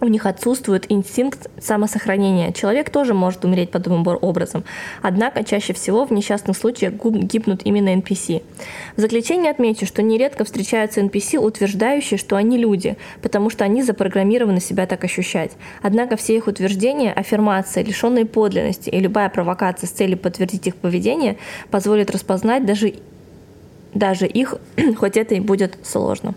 [0.00, 2.52] у них отсутствует инстинкт самосохранения.
[2.52, 4.64] Человек тоже может умереть подобным образом.
[5.02, 8.42] Однако чаще всего в несчастных случаях гибнут именно NPC.
[8.96, 14.60] В заключение отмечу, что нередко встречаются NPC, утверждающие, что они люди, потому что они запрограммированы
[14.60, 15.52] себя так ощущать.
[15.82, 21.38] Однако все их утверждения, аффирмации, лишенные подлинности и любая провокация с целью подтвердить их поведение
[21.70, 22.94] позволит распознать даже,
[23.94, 24.56] даже их,
[24.98, 26.34] хоть это и будет сложно.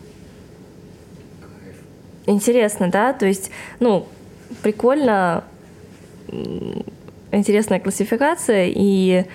[2.25, 3.13] Интересно, да?
[3.13, 4.05] То есть, ну,
[4.61, 5.43] прикольно,
[7.31, 9.25] интересная классификация и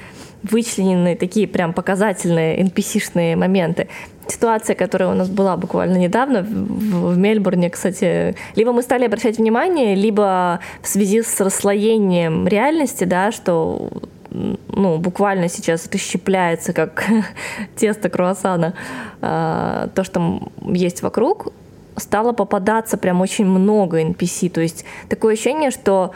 [0.42, 3.88] вычленены такие прям показательные NPC-шные моменты.
[4.26, 9.38] Ситуация, которая у нас была буквально недавно в, в Мельбурне, кстати, либо мы стали обращать
[9.38, 13.90] внимание, либо в связи с расслоением реальности, да, что
[14.30, 17.04] ну, буквально сейчас расщепляется, как
[17.76, 18.74] тесто круассана,
[19.20, 21.52] э, то, что есть вокруг,
[21.96, 24.50] стало попадаться прям очень много NPC.
[24.50, 26.12] То есть такое ощущение, что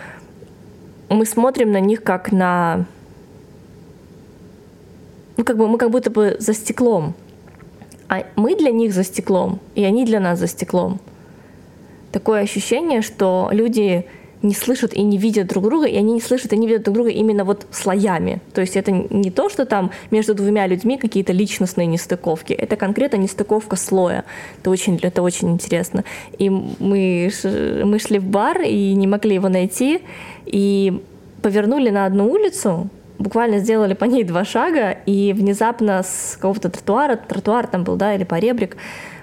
[1.09, 2.87] мы смотрим на них как на...
[5.37, 7.14] Ну, как бы мы как будто бы за стеклом.
[8.09, 10.99] А мы для них за стеклом, и они для нас за стеклом.
[12.11, 14.07] Такое ощущение, что люди
[14.43, 16.95] не слышат и не видят друг друга, и они не слышат и не видят друг
[16.95, 18.41] друга именно вот слоями.
[18.55, 23.16] То есть это не то, что там между двумя людьми какие-то личностные нестыковки, это конкретно
[23.16, 24.24] нестыковка слоя.
[24.61, 26.05] Это очень, это очень интересно.
[26.39, 27.30] И мы,
[27.84, 30.01] мы шли в бар и не могли его найти,
[30.47, 31.03] и
[31.43, 37.16] повернули на одну улицу, буквально сделали по ней два шага, и внезапно с какого-то тротуара,
[37.16, 38.76] тротуар там был, да, или поребрик,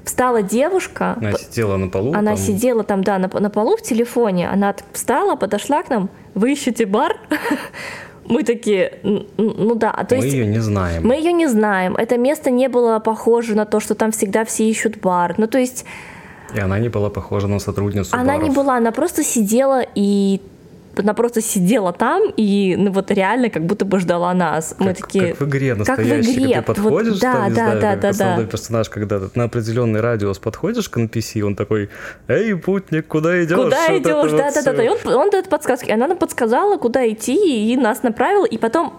[0.05, 1.17] встала девушка.
[1.19, 2.13] Она сидела на полу?
[2.13, 2.37] Она там...
[2.37, 4.49] сидела там, да, на, на полу в телефоне.
[4.49, 6.09] Она встала, подошла к нам.
[6.33, 7.17] Вы ищете бар?
[8.27, 8.99] Мы такие,
[9.37, 10.35] ну да, то мы есть...
[10.35, 11.07] Мы ее не знаем.
[11.07, 11.95] Мы ее не знаем.
[11.95, 15.35] Это место не было похоже на то, что там всегда все ищут бар.
[15.37, 15.85] Ну то есть...
[16.55, 18.43] И она не была похожа на сотрудницу Она баров.
[18.43, 20.41] не была, она просто сидела и
[20.99, 24.75] она просто сидела там и ну, вот реально как будто бы ждала нас.
[24.77, 25.27] Как, Мы такие...
[25.29, 26.55] Как в игре настоящей, как в игре.
[26.55, 28.51] ты подходишь, вот, да, там, да, знаю, да, да, основной да.
[28.51, 31.89] персонаж, когда ты на определенный радиус подходишь к NPC, он такой,
[32.27, 33.57] эй, путник, куда идешь?
[33.57, 35.91] Куда вот идешь, да, вот да, да, да, и он, он дает подсказки.
[35.91, 38.93] Она нам подсказала, куда идти, и нас направила, и потом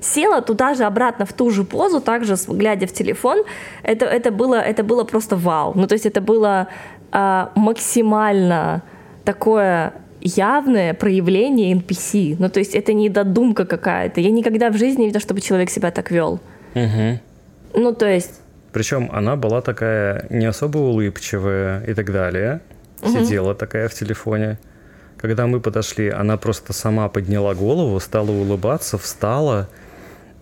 [0.00, 3.44] села туда же обратно в ту же позу, также глядя в телефон.
[3.82, 5.72] Это, это, было, это было просто вау.
[5.74, 6.68] Ну, то есть это было
[7.12, 8.82] э, максимально
[9.24, 12.36] такое явное проявление NPC.
[12.38, 14.20] Ну, то есть это не додумка какая-то.
[14.20, 16.40] Я никогда в жизни не видела, чтобы человек себя так вел.
[16.74, 17.20] Угу.
[17.74, 18.40] Ну, то есть...
[18.72, 22.60] Причем она была такая не особо улыбчивая и так далее.
[23.04, 23.58] Сидела угу.
[23.58, 24.58] такая в телефоне.
[25.20, 29.68] Когда мы подошли, она просто сама подняла голову, стала улыбаться, встала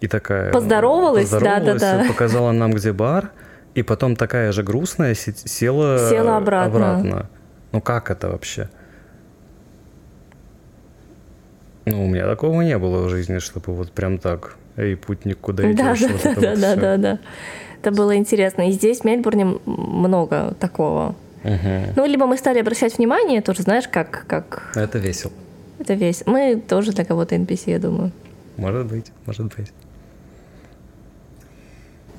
[0.00, 0.52] и такая...
[0.52, 2.04] Поздоровалась, да-да-да.
[2.08, 3.30] Показала нам, где бар.
[3.74, 6.94] И потом такая же грустная села, села обратно.
[6.96, 7.30] обратно.
[7.72, 8.68] Ну как это вообще?
[11.90, 15.70] Ну, у меня такого не было в жизни, чтобы вот прям так, эй, путник, куда
[15.70, 16.00] идешь?
[16.00, 17.18] Да, вот да, да, вот да, да, да.
[17.82, 18.68] Это было интересно.
[18.68, 21.16] И здесь, в Мельбурне, много такого.
[21.44, 21.94] Угу.
[21.96, 24.24] Ну, либо мы стали обращать внимание, тоже, знаешь, как...
[24.26, 24.72] как...
[24.76, 25.32] Это весело.
[25.78, 26.30] Это весело.
[26.30, 28.12] Мы тоже для кого-то NPC, я думаю.
[28.56, 29.72] Может быть, может быть.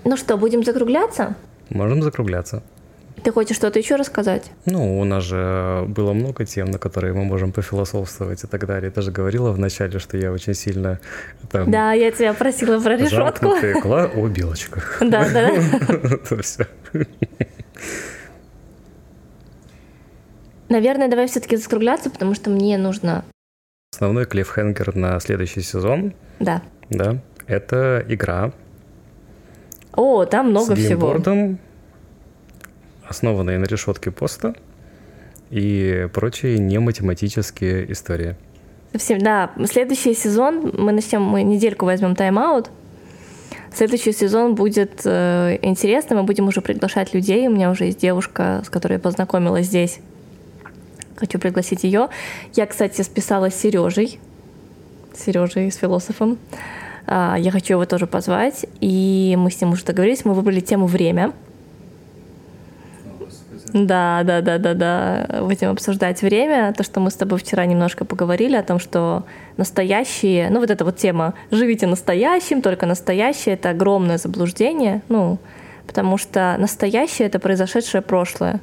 [0.04, 1.36] Ну что, будем закругляться?
[1.70, 2.64] Можем закругляться.
[3.24, 4.52] Ты хочешь что-то еще рассказать?
[4.66, 8.90] Ну, у нас же было много тем, на которые мы можем пофилософствовать и так далее.
[8.90, 11.00] Ты же говорила вначале, что я очень сильно...
[11.52, 13.54] Там, да, я тебя просила про решетку.
[13.82, 14.06] Кла...
[14.16, 14.82] О, белочка.
[15.02, 15.52] Да, да.
[16.42, 16.68] все.
[20.70, 23.26] Наверное, давай все-таки закругляться, потому что мне нужно...
[23.94, 26.62] основной клиффхенгер на следующий сезон, Да.
[26.90, 28.54] да, это игра
[29.94, 30.88] О, там много с всего.
[30.88, 31.60] геймбордом,
[33.12, 34.56] основанная на решетке поста
[35.52, 38.36] и прочие нематематические истории.
[38.92, 39.52] Совсем, да.
[39.66, 42.70] Следующий сезон мы начнем, мы недельку возьмем тайм-аут.
[43.74, 47.48] Следующий сезон будет э, интересный, мы будем уже приглашать людей.
[47.48, 50.00] У меня уже есть девушка, с которой я познакомилась здесь.
[51.16, 52.10] Хочу пригласить ее.
[52.56, 54.20] Я, кстати, списалась с Сережей.
[55.16, 56.38] Сережей, с философом.
[57.08, 58.66] А, Я хочу его тоже позвать.
[58.82, 60.26] И мы с ним уже договорились.
[60.26, 61.32] Мы выбрали тему время.
[63.74, 65.40] Да, да, да, да, да.
[65.42, 66.74] Будем обсуждать время.
[66.74, 69.24] То, что мы с тобой вчера немножко поговорили о том, что
[69.58, 75.40] настоящие, ну вот эта вот тема «живите настоящим», только настоящее— это огромное заблуждение, ну,
[75.88, 78.60] потому что настоящее— это произошедшее прошлое.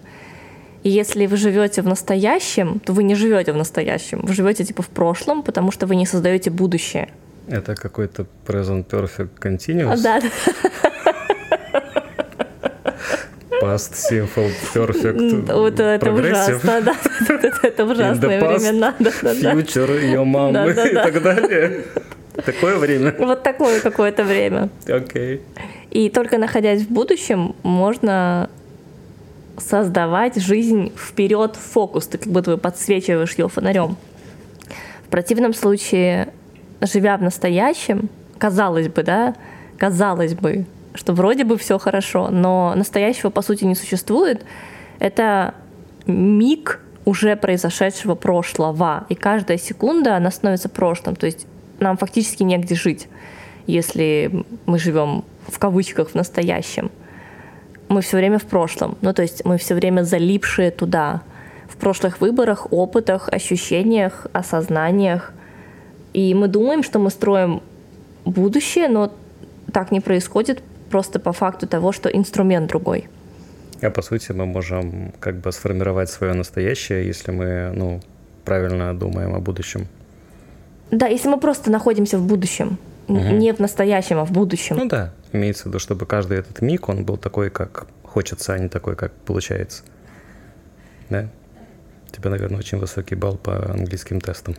[0.82, 4.82] И если вы живете в настоящем, то вы не живете в настоящем, вы живете типа
[4.82, 7.08] в прошлом, потому что вы не создаете будущее.
[7.48, 10.87] Это какой-то present perfect continuous, А, да, да.
[13.60, 16.96] Past simple perfect Вот это ужасно, да.
[17.62, 18.94] Это- ужасные времена.
[18.98, 21.84] future, ее мамы и так далее.
[22.44, 23.14] Такое время.
[23.18, 24.68] Вот такое какое-то время.
[24.88, 25.42] Окей.
[25.90, 28.48] И только находясь в будущем, можно
[29.56, 32.06] создавать жизнь вперед в фокус.
[32.06, 33.96] Ты как будто бы подсвечиваешь ее фонарем.
[35.06, 36.28] В противном случае,
[36.80, 39.34] живя в настоящем, казалось бы, да,
[39.78, 40.66] казалось бы,
[40.98, 44.44] что вроде бы все хорошо, но настоящего по сути не существует.
[44.98, 45.54] Это
[46.06, 49.06] миг уже произошедшего прошлого.
[49.08, 51.14] И каждая секунда, она становится прошлым.
[51.14, 51.46] То есть
[51.78, 53.08] нам фактически негде жить,
[53.68, 56.90] если мы живем в кавычках в настоящем.
[57.88, 58.98] Мы все время в прошлом.
[59.00, 61.22] Ну, то есть мы все время залипшие туда.
[61.68, 65.32] В прошлых выборах, опытах, ощущениях, осознаниях.
[66.12, 67.62] И мы думаем, что мы строим
[68.24, 69.12] будущее, но
[69.72, 70.60] так не происходит
[70.90, 73.08] просто по факту того, что инструмент другой.
[73.82, 78.00] А по сути мы можем как бы сформировать свое настоящее, если мы, ну,
[78.44, 79.86] правильно думаем о будущем.
[80.90, 82.78] Да, если мы просто находимся в будущем,
[83.08, 83.38] Мгм.
[83.38, 84.76] не в настоящем, а в будущем.
[84.76, 88.58] Ну да, имеется в виду, чтобы каждый этот миг, он был такой, как хочется, а
[88.58, 89.82] не такой, как получается.
[91.10, 91.28] Да?
[92.08, 94.56] У тебя, наверное, очень высокий балл по английским тестам.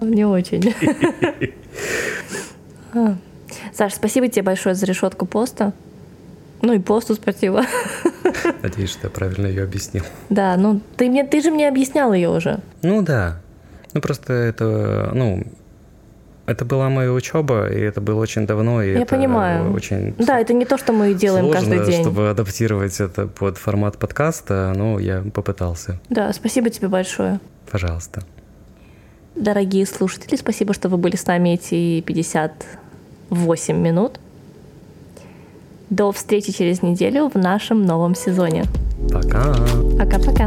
[0.00, 0.74] Не очень.
[3.72, 5.72] Саш, спасибо тебе большое за решетку поста.
[6.62, 7.62] Ну и посту спасибо.
[8.62, 10.04] Надеюсь, что я правильно ее объяснил.
[10.30, 12.60] Да, ну ты мне, ты же мне объяснял ее уже.
[12.82, 13.40] Ну да.
[13.92, 15.44] Ну просто это, ну,
[16.46, 19.72] это была моя учеба, и это было очень давно, и Я понимаю.
[19.72, 22.00] очень Да, это не то, что мы делаем сложно, каждый день.
[22.02, 26.00] чтобы адаптировать это под формат подкаста, но я попытался.
[26.10, 27.40] Да, спасибо тебе большое.
[27.70, 28.22] Пожалуйста.
[29.34, 32.00] Дорогие слушатели, спасибо, что вы были с нами эти
[33.34, 34.12] 58 минут.
[35.90, 38.64] До встречи через неделю в нашем новом сезоне.
[39.12, 39.54] Пока.
[39.98, 40.46] Пока-пока.